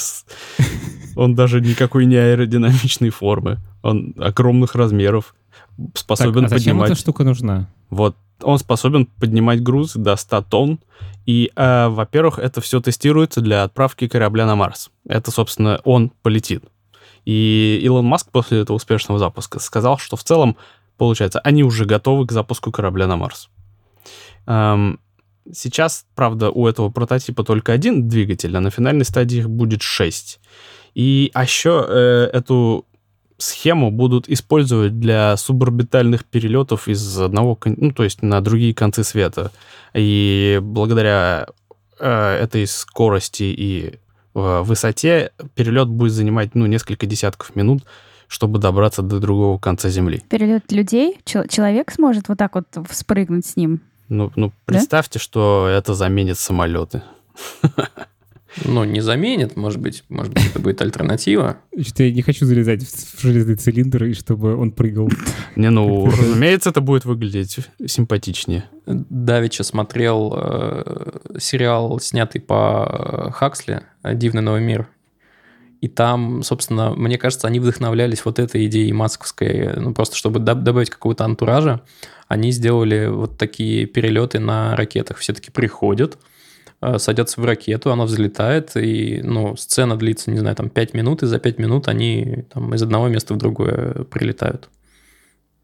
[1.16, 3.60] Он даже никакой не аэродинамичной формы.
[3.84, 5.36] Он огромных размеров.
[5.78, 6.92] Так, Способен а зачем поднимать...
[6.92, 7.68] эта штука нужна?
[7.90, 8.16] Вот.
[8.42, 10.80] Он способен поднимать груз до 100 тонн.
[11.28, 14.90] И, э, во-первых, это все тестируется для отправки корабля на Марс.
[15.08, 16.64] Это, собственно, он полетит.
[17.26, 20.58] И Илон Маск после этого успешного запуска сказал, что в целом,
[20.98, 23.50] получается, они уже готовы к запуску корабля на Марс.
[24.48, 25.00] Эм,
[25.52, 30.40] сейчас, правда, у этого прототипа только один двигатель, а на финальной стадии их будет шесть.
[30.94, 32.86] И а еще э, эту
[33.38, 39.52] схему будут использовать для суборбитальных перелетов из одного, ну, то есть на другие концы света.
[39.94, 41.48] И благодаря
[42.00, 44.00] э, этой скорости и
[44.34, 47.84] э, высоте перелет будет занимать, ну, несколько десятков минут,
[48.28, 50.24] чтобы добраться до другого конца Земли.
[50.30, 53.82] Перелет людей, чел- человек сможет вот так вот спрыгнуть с ним.
[54.10, 57.04] Ну, ну представьте, что это заменит самолеты.
[58.66, 61.58] Ну, не заменит, может быть, может быть, это будет альтернатива.
[61.80, 65.10] Что я не хочу залезать в железный цилиндр, и чтобы он прыгал.
[65.56, 68.66] Не, ну, разумеется, это будет выглядеть симпатичнее.
[68.86, 74.88] Давича смотрел э, сериал, снятый по э, Хаксли «Дивный новый мир».
[75.80, 80.62] И там, собственно, мне кажется, они вдохновлялись вот этой идеей масковской, ну, просто чтобы доб-
[80.62, 81.82] добавить какого-то антуража,
[82.28, 85.18] они сделали вот такие перелеты на ракетах.
[85.18, 86.31] Все-таки приходят, э,
[86.98, 91.28] садятся в ракету, она взлетает, и, ну, сцена длится, не знаю, там 5 минут, и
[91.28, 94.70] за 5 минут они там из одного места в другое прилетают.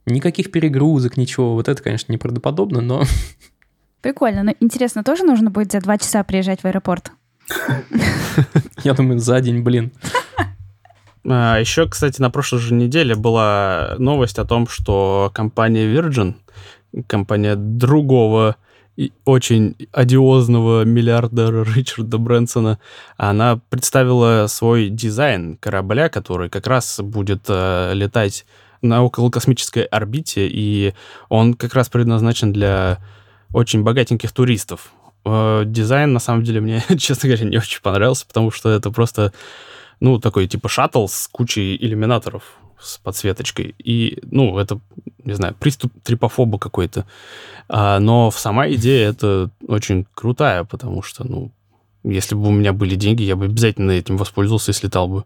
[0.05, 1.53] Никаких перегрузок, ничего.
[1.55, 3.03] Вот это, конечно, неправдоподобно, но
[4.01, 4.43] Прикольно.
[4.43, 7.11] Но интересно, тоже нужно будет за два часа приезжать в аэропорт?
[8.83, 9.91] я думаю, за день, блин.
[11.29, 16.35] А, еще, кстати, на прошлой же неделе была новость о том, что компания Virgin,
[17.05, 18.55] компания другого
[19.25, 22.79] очень одиозного миллиардера Ричарда Брэнсона,
[23.17, 28.45] она представила свой дизайн корабля, который как раз будет э, летать
[28.81, 30.93] на околокосмической орбите, и
[31.29, 32.99] он как раз предназначен для
[33.53, 34.91] очень богатеньких туристов.
[35.25, 39.33] Э, Дизайн, на самом деле, мне, честно говоря, не очень понравился, потому что это просто
[39.99, 42.43] ну, такой типа шаттл с кучей иллюминаторов
[42.79, 43.75] с подсветочкой.
[43.79, 44.79] И, ну, это,
[45.27, 47.05] не знаю, приступ трипофоба какой-то.
[47.67, 51.51] А, но сама идея это очень крутая, потому что, ну,
[52.03, 55.25] если бы у меня были деньги, я бы обязательно этим воспользовался и слетал бы.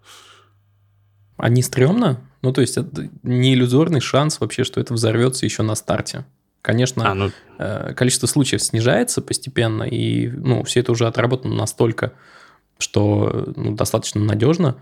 [1.37, 2.19] А не стрёмно?
[2.41, 6.25] Ну, то есть, это не иллюзорный шанс вообще, что это взорвется еще на старте.
[6.63, 12.13] Конечно, А, ну, э, количество случаев снижается постепенно, и ну, все это уже отработано настолько,
[12.79, 14.77] что ну, достаточно надежно.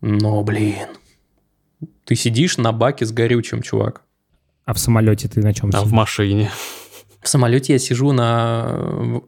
[0.00, 0.88] Но, блин,
[2.04, 4.02] ты сидишь на баке с горючим, чувак.
[4.66, 6.50] А в самолете ты на чем а в машине.
[7.22, 8.66] В самолете я сижу на,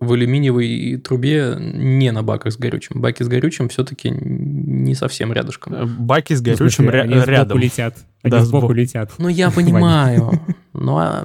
[0.01, 3.01] в алюминиевой трубе не на баках с горючим.
[3.01, 5.75] Баки с горючим все-таки не совсем рядышком.
[5.99, 7.59] Баки с горючим ря- они сбоку рядом.
[7.59, 7.97] летят.
[8.23, 8.73] Они Да, сбоку сбоку.
[8.75, 9.13] летят.
[9.19, 10.31] Ну, я понимаю.
[10.81, 11.25] Ну, а,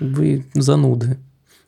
[0.00, 1.18] вы зануды.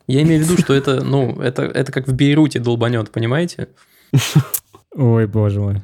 [0.07, 3.69] Я имею в виду, что это, ну, это, это как в Бейруте долбанет, понимаете?
[4.95, 5.75] Ой, боже мой.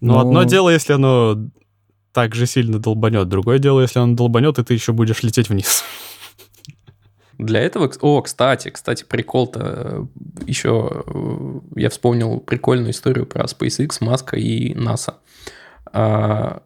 [0.00, 1.50] Но Ну- одно дело, если оно
[2.12, 3.28] так же сильно долбанет.
[3.28, 5.84] Другое дело, если оно долбанет, и ты еще будешь лететь вниз.
[7.38, 7.90] Для этого...
[8.00, 10.08] О, кстати, кстати, прикол-то
[10.46, 11.04] еще...
[11.06, 15.14] э, Я вспомнил прикольную историю про SpaceX, Маска и НАСА.
[15.92, 16.62] А,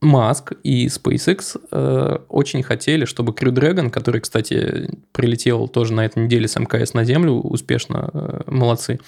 [0.00, 6.24] Маск и SpaceX э, очень хотели, чтобы Crew Dragon, который, кстати, прилетел тоже на этой
[6.24, 9.00] неделе с МКС на Землю, успешно, э, молодцы,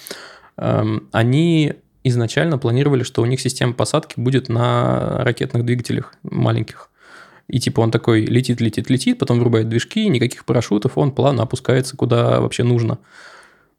[0.57, 1.73] э, они
[2.03, 6.89] изначально планировали, что у них система посадки будет на ракетных двигателях маленьких.
[7.47, 11.97] И типа он такой летит, летит, летит, потом врубает движки, никаких парашютов, он плавно опускается
[11.97, 12.99] куда вообще нужно.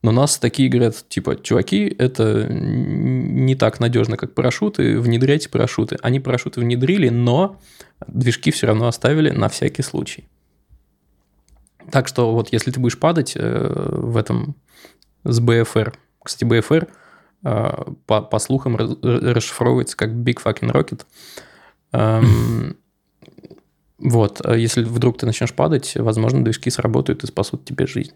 [0.02, 5.98] Но нас такие говорят, типа, чуваки, это не так надежно, как парашюты, внедряйте парашюты.
[6.00, 7.60] Они парашюты внедрили, но
[8.06, 10.26] движки все равно оставили на всякий случай.
[11.90, 14.54] Так что вот если ты будешь падать э, в этом
[15.24, 15.92] с БФР,
[16.22, 16.88] кстати, БФР
[17.42, 21.06] по, по слухам расшифровывается как Big Fucking Rocket.
[21.92, 22.76] Эм,
[23.98, 28.12] вот, а если вдруг ты начнешь падать, возможно, движки сработают и спасут тебе жизнь.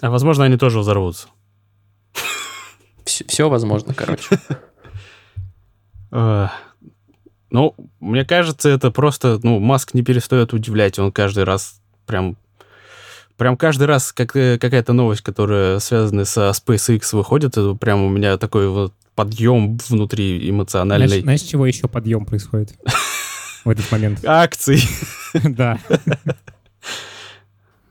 [0.00, 1.28] А возможно, они тоже взорвутся.
[3.04, 4.38] Все, все возможно, короче.
[7.52, 12.36] Ну, мне кажется, это просто, ну, Маск не перестает удивлять, он каждый раз прям
[13.40, 18.10] прям каждый раз как, э, какая-то новость, которая связана со SpaceX выходит, это прям у
[18.10, 21.08] меня такой вот подъем внутри эмоциональный.
[21.08, 22.74] Знаешь, знаешь, чего еще подъем происходит
[23.64, 24.20] в этот момент?
[24.24, 24.82] Акций.
[25.42, 25.78] Да.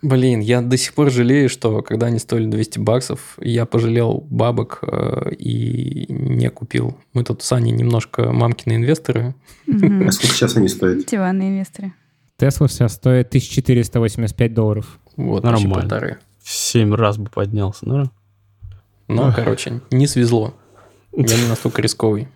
[0.02, 4.80] Блин, я до сих пор жалею, что когда они стоили 200 баксов, я пожалел бабок
[4.84, 6.98] э, и не купил.
[7.14, 9.34] Мы тут с Аней немножко мамкины инвесторы.
[9.68, 11.06] А сколько сейчас они стоят?
[11.06, 11.94] Диванные инвесторы.
[12.38, 15.00] Тесла сейчас стоит 1485 долларов.
[15.20, 15.76] Вот, Нормально.
[15.82, 16.18] полторы.
[16.42, 18.10] В семь раз бы поднялся, ну.
[19.10, 19.36] Но, Ах.
[19.36, 20.54] короче, не свезло.
[21.12, 22.30] Я не настолько рисковый.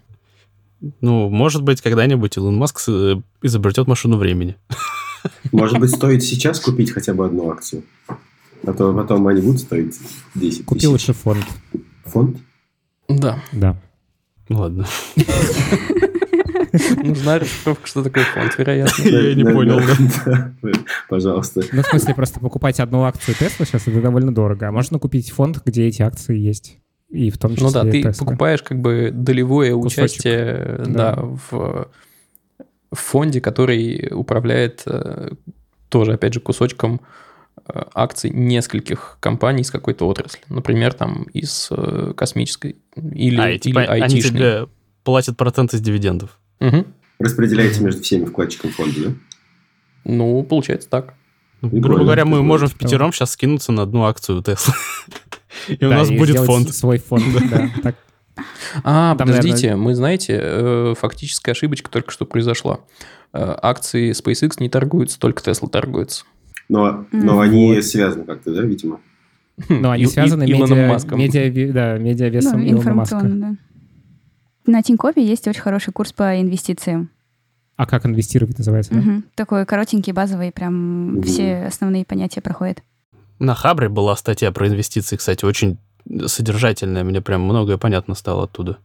[0.99, 4.57] Ну, может быть, когда-нибудь Илон Маск э, изобретет машину времени.
[5.53, 7.84] Может быть, стоит сейчас купить хотя бы одну акцию?
[8.67, 9.97] А то потом они будут стоить
[10.36, 10.89] 10 Купи тысяч.
[10.89, 11.45] лучше фонд.
[12.03, 12.38] Фонд?
[13.07, 13.41] Да.
[13.53, 13.77] Да.
[14.49, 14.86] Ладно.
[17.03, 19.03] Нужна расшифровка, что такое фонд, вероятно.
[19.03, 19.80] Я не понял,
[21.09, 21.61] Пожалуйста.
[21.71, 24.67] Ну, в смысле, просто покупать одну акцию Tesla сейчас это довольно дорого.
[24.67, 26.80] А можно купить фонд, где эти акции есть.
[27.09, 31.19] И в том числе Ну да, ты покупаешь как бы долевое участие Да.
[31.21, 31.89] в,
[32.91, 35.32] фонде, который управляет э,
[35.89, 37.01] тоже, опять же, кусочком
[37.67, 40.41] э, акций нескольких компаний из какой-то отрасли.
[40.49, 44.67] Например, там из э, космической или, А, и типа или они тебе
[45.03, 46.39] платят проценты с дивидендов.
[46.64, 46.86] Мгм.
[47.20, 49.11] Распределяете между всеми вкладчиками фонда, да?
[50.05, 51.14] Ну, получается так.
[51.61, 54.74] Ну, Грубо говоря, мы можем в пятером сейчас скинуться на одну акцию Tesla.
[55.68, 56.74] И у нас будет фонд.
[56.74, 57.24] свой фонд,
[57.84, 57.93] да.
[58.84, 62.80] А, подождите, мы, знаете, э, фактическая ошибочка только что произошла.
[63.34, 66.24] Э, Акции SpaceX не торгуются, только Tesla торгуется.
[66.70, 68.99] Но, но они связаны как-то, да, видимо?
[69.70, 71.20] Но они связаны медиа, Маском.
[71.20, 73.16] медиа, да, медиавесом Илона Маска.
[73.18, 73.57] информационно, да.
[74.66, 77.09] На Тинькоффе есть очень хороший курс по инвестициям.
[77.76, 78.93] А как инвестировать называется?
[78.93, 78.99] да?
[79.01, 79.26] Мгм.
[79.36, 81.24] Такой коротенький, базовый, прям Мгм.
[81.24, 82.82] все основные понятия проходят.
[83.39, 85.78] На Хабре была статья про инвестиции, кстати, очень
[86.28, 87.03] содержательная.
[87.03, 88.78] Мне прям многое понятно стало оттуда.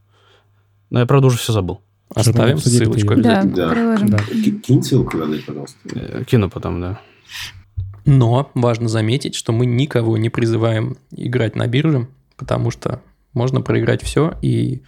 [0.89, 1.81] Но я, правда, уже все забыл.
[2.15, 3.55] Оставим обсудили ссылочку обязательно.
[3.55, 3.73] Да, Да.
[3.73, 4.09] приложим.
[4.09, 4.17] Да.
[4.17, 5.11] Ки- Кинь ссылку,
[5.45, 5.77] пожалуйста.
[5.93, 6.99] Э, Кину потом, да.
[8.05, 12.07] Но важно заметить, что мы никого не призываем играть на бирже,
[12.37, 13.01] потому что
[13.33, 14.81] можно проиграть все, и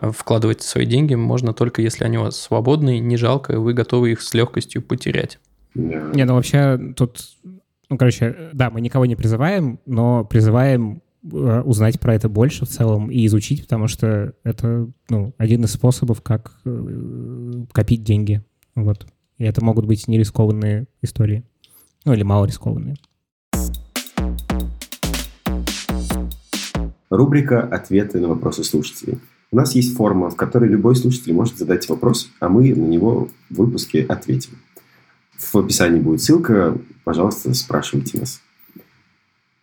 [0.00, 4.12] вкладывать свои деньги можно только если они у вас свободные, не жалко, и вы готовы
[4.12, 5.38] их с легкостью потерять.
[5.74, 6.10] Да.
[6.14, 7.20] Не, ну вообще тут,
[7.88, 12.68] ну, короче, да, мы никого не призываем, но призываем э, узнать про это больше в
[12.68, 18.42] целом и изучить, потому что это, ну, один из способов, как э, копить деньги.
[18.74, 19.06] Вот.
[19.38, 21.44] И это могут быть нерискованные истории.
[22.04, 22.96] Ну, или мало рискованные.
[27.10, 29.18] Рубрика «Ответы на вопросы слушателей».
[29.52, 33.28] У нас есть форма, в которой любой слушатель может задать вопрос, а мы на него
[33.50, 34.52] в выпуске ответим.
[35.36, 38.40] В описании будет ссылка, пожалуйста, спрашивайте нас.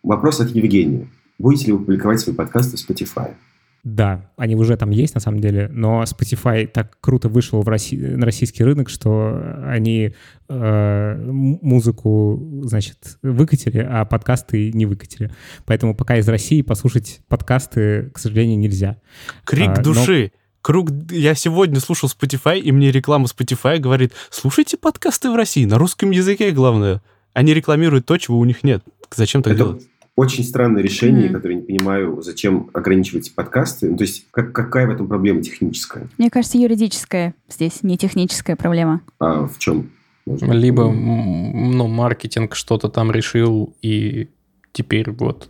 [0.04, 1.08] Вопрос от Евгения.
[1.40, 3.34] Будете ли вы публиковать свои подкасты в Spotify?
[3.82, 7.96] Да, они уже там есть, на самом деле, но Spotify так круто вышел в Росси-
[7.96, 10.14] на российский рынок, что они
[10.48, 15.32] э, музыку, значит, выкатили, а подкасты не выкатили.
[15.64, 18.98] Поэтому пока из России послушать подкасты, к сожалению, нельзя.
[19.44, 20.32] Крик А, но- души.
[20.62, 20.90] Круг...
[21.10, 26.10] Я сегодня слушал Spotify, и мне реклама Spotify говорит, слушайте подкасты в России, на русском
[26.10, 27.00] языке, главное.
[27.32, 28.84] Они рекламируют то, чего у них нет.
[29.14, 29.88] Зачем так Это делать?
[30.20, 31.34] Очень странное решение, Мгм.
[31.34, 33.88] которое не понимаю, зачем ограничивать подкасты.
[33.90, 36.08] Ну, то есть, как- какая в этом проблема техническая?
[36.18, 39.00] Мне кажется, юридическая здесь, не техническая проблема.
[39.18, 39.90] А в чем?
[40.26, 40.42] Быть?
[40.42, 44.28] Либо, м, ну, маркетинг что-то там решил, и
[44.72, 45.48] теперь вот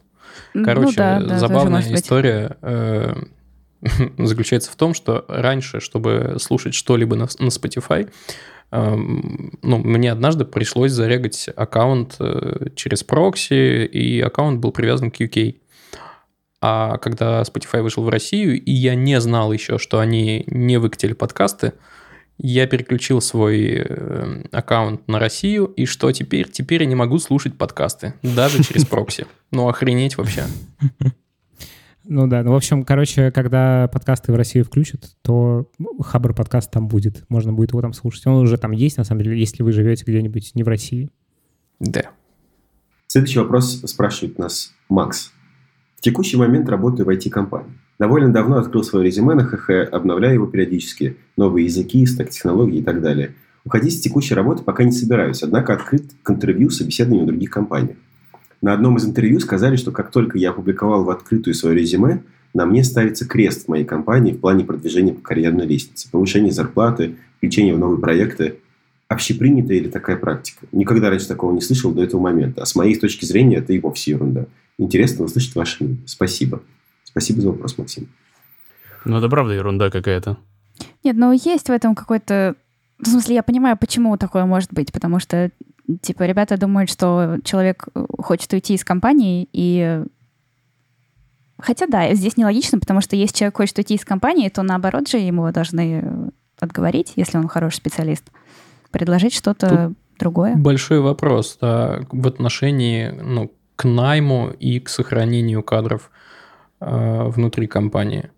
[0.55, 2.57] Ну Короче, да, да, тоже забавная история.
[2.62, 3.14] Э,
[4.18, 8.09] заключается в том, что раньше, чтобы слушать что-либо на, на Spotify,
[8.73, 15.57] ну, мне однажды пришлось зарегать аккаунт э, через прокси, и аккаунт был привязан к UK.
[16.62, 21.14] А когда Spotify вышел в Россию, и я не знал еще, что они не выкатили
[21.14, 21.73] подкасты,
[22.39, 26.49] я переключил свой э, аккаунт на Россию, и что теперь?
[26.49, 29.27] Теперь я не могу слушать подкасты, даже через прокси.
[29.51, 30.45] Ну, охренеть вообще.
[32.11, 36.88] Ну да, ну в общем, короче, когда подкасты в Россию включат, то Хабр подкаст там
[36.88, 37.24] будет.
[37.28, 38.26] Можно будет его там слушать.
[38.26, 41.08] Он уже там есть, на самом деле, если вы живете где-нибудь не в России.
[41.78, 42.11] Да.
[43.06, 45.30] Следующий вопрос спрашивает нас Макс.
[45.94, 47.78] В текущий момент работаю в IT-компании.
[48.00, 51.16] Довольно давно открыл свое резюме на ХХ, обновляю его периодически.
[51.36, 53.36] Новые языки, стак технологии и так далее.
[53.64, 57.98] Уходить с текущей работы пока не собираюсь, однако открыт к интервью, собеседованию в других компаниях.
[58.61, 62.66] На одном из интервью сказали, что как только я опубликовал в открытую свое резюме, на
[62.66, 67.74] мне ставится крест в моей компании в плане продвижения по карьерной лестнице, повышения зарплаты, включения
[67.74, 68.56] в новые проекты.
[69.08, 70.66] Общепринятая или такая практика?
[70.70, 72.62] Никогда раньше такого не слышал до этого момента.
[72.62, 74.46] А с моей точки зрения это и вовсе ерунда.
[74.78, 76.02] Интересно услышать ваше мнение.
[76.06, 76.62] Спасибо.
[77.04, 78.08] Спасибо за вопрос, Максим.
[79.04, 80.36] Ну, это правда ерунда какая-то.
[81.02, 82.54] Нет, ну есть в этом какой-то...
[82.98, 85.50] В смысле, я понимаю, почему такое может быть, потому что,
[86.03, 90.03] типа, ребята думают, что человек э, хочет уйти из компании, и...
[91.59, 95.18] Хотя да, здесь нелогично, потому что если человек хочет уйти из компании, то наоборот же
[95.18, 98.24] ему должны отговорить, если он хороший специалист,
[98.91, 100.57] предложить что-то другое.
[100.57, 106.11] Большой вопрос да, в отношении ну, к найму и к сохранению кадров
[106.80, 108.30] э, внутри компании.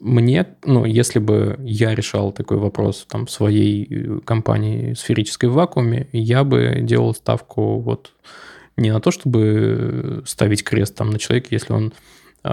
[0.00, 5.52] Мне, ну, если бы я решал такой вопрос там в своей э, компании сферической в
[5.52, 8.14] вакууме, я бы делал ставку вот
[8.78, 11.92] не на то, чтобы ставить крест там на человеке, если он
[12.44, 12.48] э,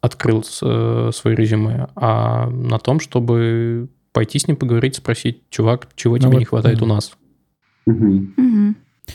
[0.00, 6.14] открыл э, свой резюме, а на том, чтобы пойти с ним поговорить, спросить, чувак, чего
[6.14, 6.84] ну тебе вот, не хватает угу.
[6.84, 7.12] у нас.
[7.86, 8.06] Угу.
[8.36, 8.74] Угу.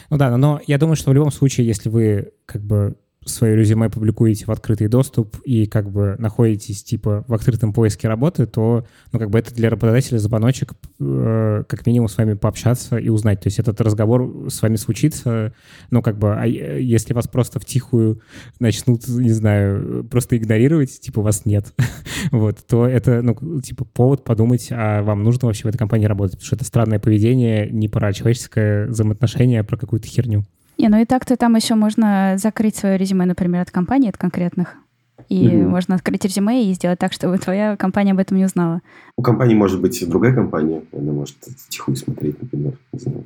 [0.10, 2.98] Ну да, но я думаю, что в любом случае, если вы как бы
[3.30, 8.46] свое резюме публикуете в открытый доступ и как бы находитесь типа в открытом поиске работы,
[8.46, 13.10] то ну как бы это для работодателя звоночек э, как минимум с вами пообщаться и
[13.10, 13.42] узнать.
[13.42, 15.54] То есть этот разговор с вами случится,
[15.92, 18.22] ну как бы, а если вас просто втихую
[18.60, 21.74] начнут, не знаю, просто игнорировать, типа вас нет,
[22.32, 26.36] вот, то это, ну, типа повод подумать, а вам нужно вообще в этой компании работать,
[26.36, 30.44] потому что это странное поведение не про человеческое взаимоотношение, а про какую-то херню.
[30.78, 34.76] Не, ну и так-то там еще можно закрыть свое резюме, например, от компании, от конкретных.
[35.30, 35.70] И угу.
[35.70, 38.82] можно открыть резюме и сделать так, чтобы твоя компания об этом не узнала.
[39.18, 41.38] У компании может быть другая компания, она может
[41.70, 43.26] тихую смотреть, например, не знаю.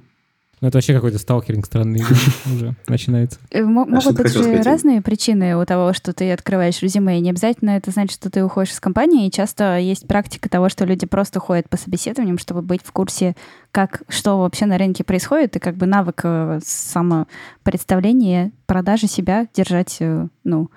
[0.62, 2.04] Ну, это вообще какой-то сталкеринг странный
[2.46, 3.40] уже начинается.
[3.50, 7.18] Э, могут быть же разные причины у того, что ты открываешь резюме.
[7.18, 9.28] И не обязательно это значит, что ты уходишь из компании.
[9.28, 13.36] И часто есть практика того, что люди просто ходят по собеседованиям, чтобы быть в курсе,
[13.72, 19.98] как, что вообще на рынке происходит, и как бы навык э, самопредставления, продажи себя держать,
[20.00, 20.70] э, ну,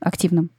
[0.00, 0.50] активным.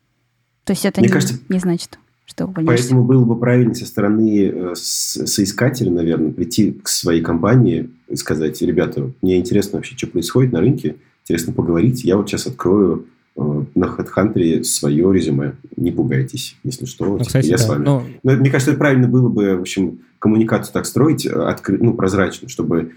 [0.63, 1.99] То есть это не, кажется, не значит
[2.31, 2.85] что увольняешься.
[2.85, 8.61] Поэтому было бы правильно со стороны э, соискателя, наверное, прийти к своей компании и сказать,
[8.61, 12.03] ребята, мне интересно вообще, что происходит на рынке, интересно поговорить.
[12.03, 13.05] Я вот сейчас открою
[13.35, 15.53] э, на HeadHunter свое резюме.
[15.75, 17.05] Не пугайтесь, если что.
[17.05, 17.63] Ну, типа, кстати, я да.
[17.63, 17.83] с вами.
[17.83, 18.03] Но...
[18.23, 21.77] Но мне кажется, это правильно было бы, в общем, коммуникацию так строить, э, откры...
[21.79, 22.93] ну, прозрачно, чтобы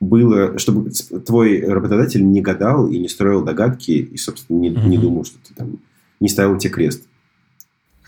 [0.00, 0.90] было, чтобы
[1.24, 4.88] твой работодатель не гадал и не строил догадки и, собственно, не, mm-hmm.
[4.88, 5.78] не думал, что ты там
[6.20, 7.04] не ставил тебе крест.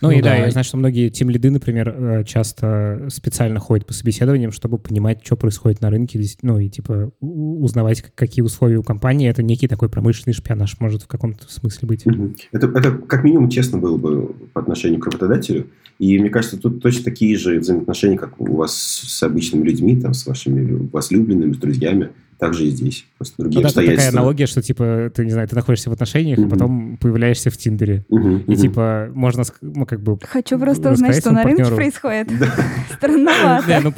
[0.00, 3.58] Ну, ну и да, да, я знаю, что многие тем лиды, например, э, часто специально
[3.58, 8.76] ходят по собеседованиям, чтобы понимать, что происходит на рынке, ну и типа узнавать, какие условия
[8.76, 9.28] у компании.
[9.28, 12.04] Это некий такой промышленный шпионаж может в каком-то смысле быть.
[12.52, 15.68] Это, это как минимум честно было бы по отношению к работодателю.
[15.98, 20.12] И мне кажется, тут точно такие же взаимоотношения, как у вас с обычными людьми, там,
[20.12, 23.06] с вашими возлюбленными, с друзьями также и здесь.
[23.18, 24.06] Просто другие ну, обстоятельства.
[24.06, 26.46] такая аналогия, что, типа, ты, не знаю, ты находишься в отношениях, угу.
[26.46, 28.04] а потом появляешься в Tinder е.
[28.08, 28.54] Угу, и, угу.
[28.54, 30.18] типа, можно, ну, как бы...
[30.22, 32.30] Хочу просто узнать, что на рынке происходит.
[32.94, 33.80] Странновато.
[33.82, 33.92] ну,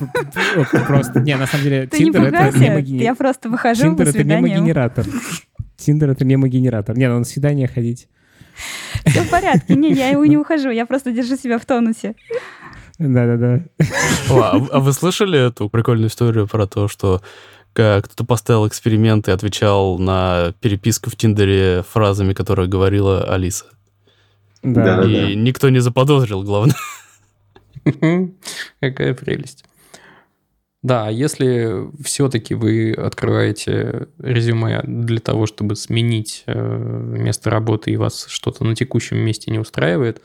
[0.86, 1.20] просто...
[1.20, 3.04] Не, на самом деле, Tinder— это мемогенератор.
[3.04, 5.06] Я просто выхожу Тиндер— это мемогенератор.
[5.76, 6.96] Тиндер— это мемогенератор.
[6.96, 8.08] Не, ну, на свидание ходить.
[9.04, 9.74] Все в порядке.
[9.74, 10.70] Не, я не ухожу.
[10.70, 12.14] Я просто держу себя в тонусе.
[12.98, 13.62] Да-да-да.
[14.30, 17.22] А, а вы слышали эту прикольную историю про то, что
[17.78, 23.66] кто-то поставил эксперимент и отвечал на переписку в Тиндере фразами, которые говорила Алиса.
[24.62, 25.04] Да.
[25.04, 26.76] И да, никто не заподозрил, главное.
[28.80, 29.64] Какая прелесть.
[30.82, 38.26] Да, если все-таки вы открываете резюме для того, чтобы сменить э, место работы и вас
[38.28, 40.22] что-то на текущем месте не устраивает,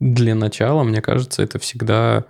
[0.00, 2.24] Для начала, мне кажется, это всегда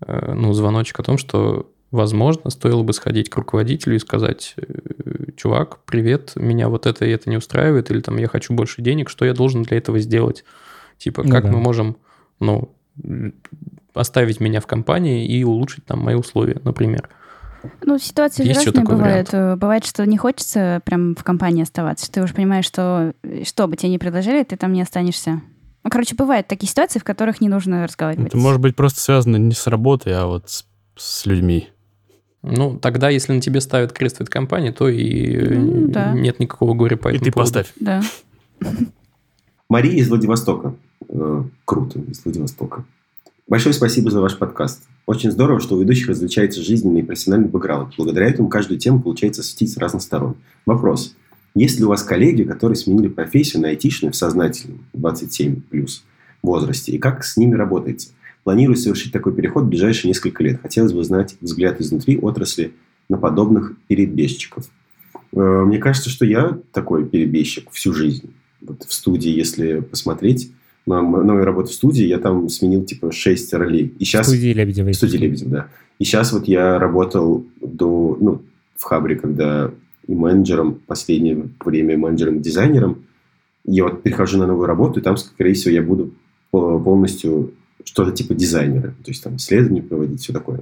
[0.00, 5.32] э, ну, звоночек о том, что, возможно, стоило бы сходить к руководителю и сказать, э,
[5.36, 9.08] чувак, привет, меня вот это и это не устраивает, или там я хочу больше денег,
[9.08, 10.44] что я должен для этого сделать?
[10.98, 11.52] Типа, Ну как да.
[11.52, 11.96] мы можем,
[12.40, 12.74] ну,
[13.94, 17.08] оставить меня в компании и улучшить там мои условия, например.
[17.82, 19.28] Ну, ситуации Есть разные бывают.
[19.32, 22.10] Э, Бывает, что не хочется прям в компании оставаться.
[22.10, 23.14] Ты уже понимаешь, что
[23.44, 25.42] что бы тебе ни предложили, ты там не останешься.
[25.82, 28.28] Ну, короче, бывают такие ситуации, в которых не нужно разговаривать.
[28.28, 30.66] Это может быть просто связано не с работой, а вот с,
[30.96, 31.68] с людьми.
[32.50, 36.12] Ну, тогда, если на тебе ставят крест в этой компании, то и Ну, да.
[36.12, 37.52] нет никакого горя по И этому ты поводу.
[37.52, 37.72] поставь.
[37.80, 38.02] Да.
[39.68, 40.74] Мария из Владивостока.
[41.08, 42.84] Э, круто, из Владивостока.
[43.46, 44.82] Большое спасибо за ваш подкаст.
[45.06, 47.94] Очень здорово, что у ведущих различается жизненный и профессиональный бэкграунд.
[47.96, 50.36] Благодаря этому каждую тему получается осветить с разных сторон.
[50.66, 51.16] Вопрос.
[51.54, 56.04] Есть ли у вас коллеги, которые сменили профессию на айтишную в сознательном 27 плюс
[56.42, 56.92] возрасте?
[56.92, 58.08] И как с ними работаете?
[58.48, 60.58] Планирую совершить такой переход в ближайшие несколько лет.
[60.62, 62.72] Хотелось бы знать взгляд изнутри отрасли
[63.10, 64.64] на подобных перебежчиков.
[65.34, 68.30] Э, Мне кажется, что я такой перебежчик всю жизнь.
[68.62, 70.50] Вот в студии, если посмотреть,
[70.86, 73.92] на на мою работу в студии, я там сменил типа 6 ролей.
[73.98, 74.28] И В сейчас...
[74.28, 74.88] студии Лебедева.
[74.88, 75.68] В студии Лебедев, да.
[75.98, 78.40] И сейчас вот я работал до, ну,
[78.78, 79.70] в Хабре, когда
[80.06, 83.04] и менеджером, последнее время менеджером и дизайнером.
[83.66, 86.14] И вот перехожу на новую работу, и там, скорее всего, я буду
[86.50, 87.52] по- полностью
[87.88, 88.88] что-то типа дизайнера.
[88.88, 90.60] То есть там исследования проводить, все такое.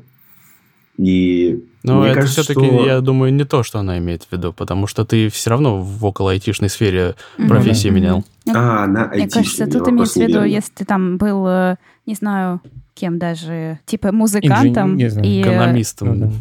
[0.96, 4.32] И Но мне это кажется, все-таки, что- я думаю, не то, что она имеет в
[4.32, 7.48] виду, потому что ты все равно в около айтишной сфере Мгм.
[7.48, 7.96] профессии Мгм.
[7.96, 8.24] менял.
[8.54, 12.62] А, на Мне кажется, тут имеется в виду, если ты там был, э, не знаю,
[12.94, 16.18] кем даже, типа музыкантом, знаю, и, э, Экономистом.
[16.18, 16.32] Ну да.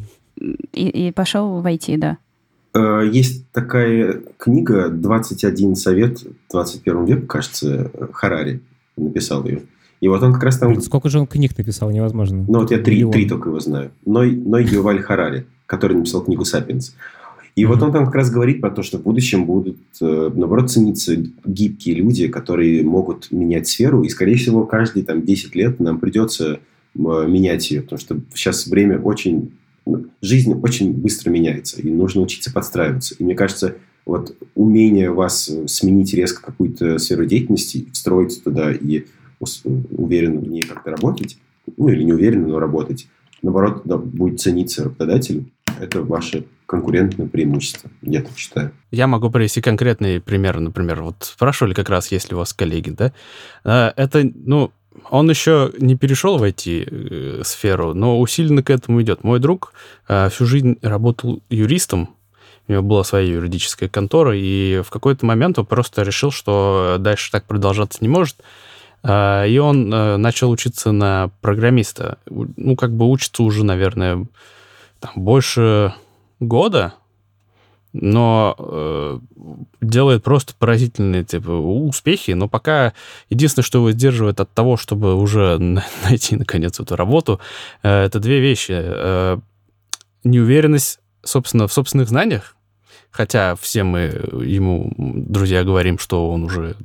[0.73, 2.17] и, и пошел в IT, да.
[2.73, 6.19] Э, Есть такая книга «21 совет
[6.51, 8.61] 21 века», кажется, Харари
[8.95, 9.63] написал ее.
[10.01, 10.69] И вот он как раз там...
[10.69, 12.45] Блин, сколько же он книг написал, невозможно.
[12.47, 13.11] Ну вот я три, Миллион.
[13.13, 13.91] три только его знаю.
[14.05, 16.95] Ной, Ной Юваль Харари, который написал книгу «Сапиенс».
[17.55, 20.69] И вот он там как раз говорит про то, что в будущем будут, э, наоборот,
[20.69, 21.15] цениться
[21.45, 24.03] гибкие люди, которые могут менять сферу.
[24.03, 26.59] И, скорее всего, каждые там, 10 лет нам придется
[26.93, 27.81] менять ее.
[27.81, 29.51] Потому что сейчас время очень...
[29.85, 31.81] ну, Жизнь очень быстро меняется.
[31.81, 33.15] И нужно учиться подстраиваться.
[33.19, 33.75] И мне кажется,
[34.05, 39.05] вот умение вас э, сменить резко какую-то сферу деятельности, встроиться туда и
[39.91, 41.38] уверенно в ней как-то работать,
[41.77, 43.07] ну или не уверенно, но работать,
[43.41, 45.45] наоборот, да, будет цениться работодателю.
[45.79, 48.71] Это ваше конкурентное преимущество, я так считаю.
[48.91, 52.91] Я могу привести конкретный пример, например, вот спрашивали как раз, есть ли у вас коллеги,
[52.91, 53.13] да?
[53.63, 54.71] А, Это, ну,
[55.09, 59.23] он еще не перешел в IT-сферу, но усиленно к этому идет.
[59.23, 59.73] Мой друг
[60.07, 62.09] а, всю жизнь работал юристом,
[62.67, 67.31] у него была своя юридическая контора, и в какой-то момент он просто решил, что дальше
[67.31, 68.38] так продолжаться не может,
[69.08, 72.18] и он э, начал учиться на программиста.
[72.28, 74.26] Ну, как бы учится уже, наверное,
[74.99, 75.93] там, больше
[76.39, 76.93] года,
[77.93, 79.20] но э,
[79.80, 82.93] делает просто поразительные типа, успехи, но пока
[83.30, 87.39] единственное, что его сдерживает от того, чтобы уже на- найти, наконец, эту работу,
[87.84, 88.74] э, это две вещи.
[88.76, 89.38] Э,
[90.24, 92.56] неуверенность, собственно, в собственных знаниях,
[93.12, 93.99] хотя все мы
[94.43, 96.76] ему, друзья, говорим, что он уже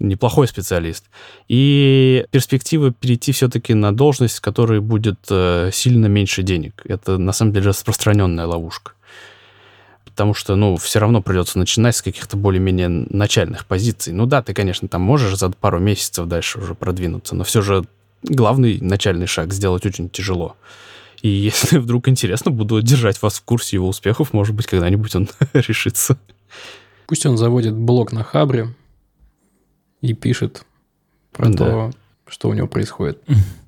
[0.00, 1.04] неплохой специалист,
[1.48, 6.82] и перспектива перейти все-таки на должность, в которой будет э, сильно меньше денег.
[6.84, 8.92] Это, на самом деле, распространенная ловушка.
[10.04, 14.12] Потому что, ну, все равно придется начинать с каких-то более-менее начальных позиций.
[14.12, 17.84] Ну да, ты, конечно, там можешь за пару месяцев дальше уже продвинуться, но все же
[18.22, 20.56] главный начальный шаг сделать очень тяжело.
[21.22, 25.28] И если вдруг интересно, буду держать вас в курсе его успехов, может быть, когда-нибудь он
[25.52, 26.18] решится.
[27.06, 28.74] Пусть он заводит блог на Хабре
[30.00, 30.64] и пишет
[31.32, 31.56] про Да.
[31.56, 31.90] то,
[32.26, 33.22] что у него происходит.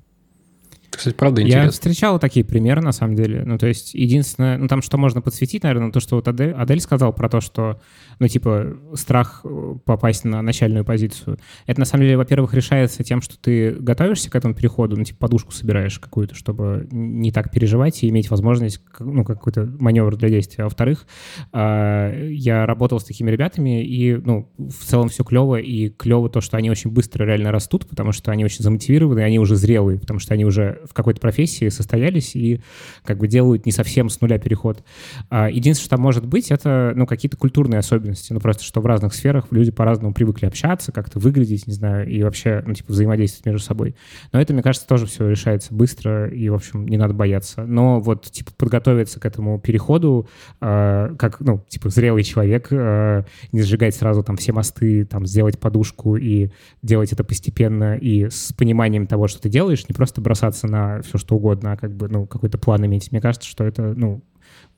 [0.95, 1.71] Кстати, правда Я интересно.
[1.71, 3.43] встречал такие примеры, на самом деле.
[3.45, 6.79] Ну, то есть, единственное, ну, там, что можно подсветить, наверное, то, что вот Адель, Адель
[6.79, 7.79] сказал про то, что,
[8.19, 11.39] ну, типа, страх э, попасть на начальную позицию.
[11.65, 15.19] Это, на самом деле, во-первых, решается тем, что ты готовишься к этому переходу, ну, типа,
[15.19, 20.63] подушку собираешь какую-то, чтобы не так переживать и иметь возможность, ну, какой-то маневр для действия.
[20.63, 21.05] А во-вторых,
[21.51, 26.41] а, я работал с такими ребятами, и, ну, в целом все клево, и клево то,
[26.41, 30.19] что они очень быстро реально растут, потому что они очень замотивированы, они уже зрелые, потому
[30.19, 32.61] что они уже в какой-то профессии состоялись и
[33.03, 34.83] как бы делают не совсем с нуля переход.
[35.29, 38.33] А единственное, что там может быть, это ну, какие-то культурные особенности.
[38.33, 42.23] Ну, просто что в разных сферах люди по-разному привыкли общаться, как-то выглядеть, не знаю, и
[42.23, 43.95] вообще, ну, типа, взаимодействовать между собой.
[44.31, 47.65] Но это, мне кажется, тоже все решается быстро, и, в общем, не надо бояться.
[47.65, 50.27] Но вот, типа, подготовиться к этому переходу,
[50.61, 55.59] э, как, ну, типа, зрелый человек, э, не сжигать сразу там все мосты, там, сделать
[55.59, 56.49] подушку и
[56.81, 61.17] делать это постепенно и с пониманием того, что ты делаешь, не просто бросаться на все,
[61.17, 63.11] что угодно, а как бы, ну, какой-то план иметь.
[63.11, 64.21] Мне кажется, что это, ну,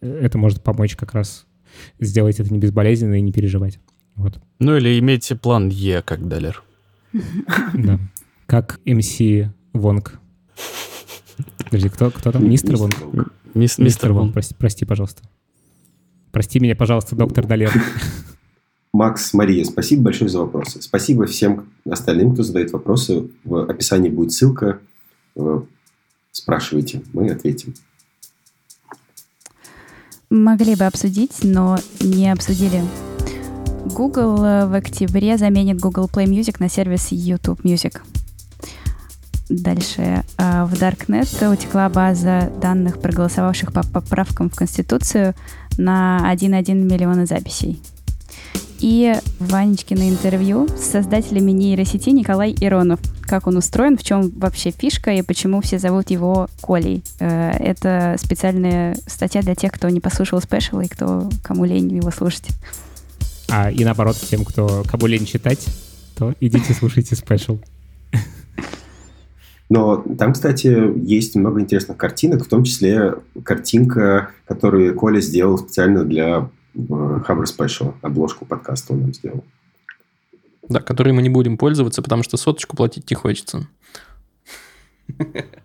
[0.01, 1.45] это может помочь как раз
[1.99, 3.79] сделать это не безболезненно и не переживать.
[4.15, 4.39] Вот.
[4.59, 6.63] Ну или имейте план Е, как Далер.
[7.73, 7.99] Да.
[8.45, 9.19] Как МС
[9.73, 10.19] Вонг.
[11.57, 12.47] Подожди, кто, кто там?
[12.49, 12.95] Мистер Вонг?
[13.53, 15.23] Мис- Мистер Вонг, прости, прости, пожалуйста.
[16.31, 17.71] Прости меня, пожалуйста, доктор Далер.
[18.93, 20.81] Макс, Мария, спасибо большое за вопросы.
[20.81, 23.27] Спасибо всем остальным, кто задает вопросы.
[23.43, 24.79] В описании будет ссылка.
[26.35, 27.73] Спрашивайте, мы ответим.
[30.29, 32.83] Могли бы обсудить, но не обсудили.
[33.85, 34.35] Google
[34.67, 38.01] в октябре заменит Google Play Music на сервис YouTube Music.
[39.47, 40.25] Дальше.
[40.37, 45.35] А, В Darknet утекла база данных проголосовавших по поправкам в Конституцию
[45.77, 47.81] на 1,1 миллиона записей.
[48.79, 52.99] И Ванечкино интервью с создателями нейросети Николай Иронов.
[53.21, 57.03] Как он устроен, в чем вообще фишка и почему все зовут его Колей.
[57.19, 62.11] Э, Это специальная статья для тех, кто не послушал спешл и кто кому лень его
[62.11, 62.47] слушать.
[63.49, 65.65] А и наоборот, тем, кто кому лень читать,
[66.17, 67.59] то идите слушайте спешл.
[69.69, 76.03] Но там, кстати, есть много интересных картинок, в том числе картинка, которую Коля сделал специально
[76.03, 77.93] для Хабр Special.
[78.01, 79.43] Обложку подкаста он нам сделал.
[80.67, 83.67] Да, который мы не будем пользоваться, потому что соточку платить не хочется.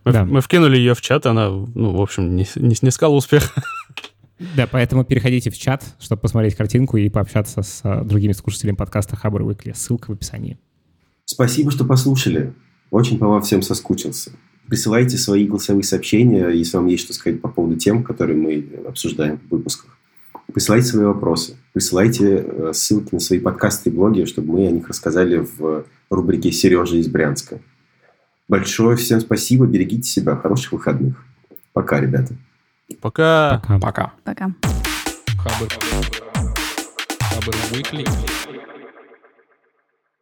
[0.04, 0.24] Мы, Да.
[0.24, 3.62] мы вкинули ее в чат, она, ну, в общем, не, не снискала успеха.
[4.56, 9.14] Да, поэтому переходите в чат, чтобы посмотреть картинку и пообщаться с а, другими слушателями подкаста
[9.14, 9.74] Хабр Weekly.
[9.74, 10.58] Ссылка в описании.
[11.26, 12.54] Спасибо, что послушали.
[12.90, 14.32] Очень по вам всем соскучился.
[14.66, 19.38] Присылайте свои голосовые сообщения, если вам есть что сказать по поводу тем, которые мы обсуждаем
[19.38, 19.98] в выпусках.
[20.52, 21.56] Присылайте свои вопросы.
[21.72, 26.52] Присылайте э, ссылки на свои подкасты и блоги, чтобы мы о них рассказали в рубрике
[26.52, 27.60] «Сережа из Брянска».
[28.48, 29.66] Большое всем спасибо.
[29.66, 30.34] Берегите себя.
[30.36, 31.14] Хороших выходных.
[31.72, 32.34] Пока, ребята.
[33.00, 33.62] Пока.
[33.80, 33.80] Пока.
[33.80, 34.12] Пока.
[34.24, 34.54] Пока.
[37.20, 38.59] Хабр.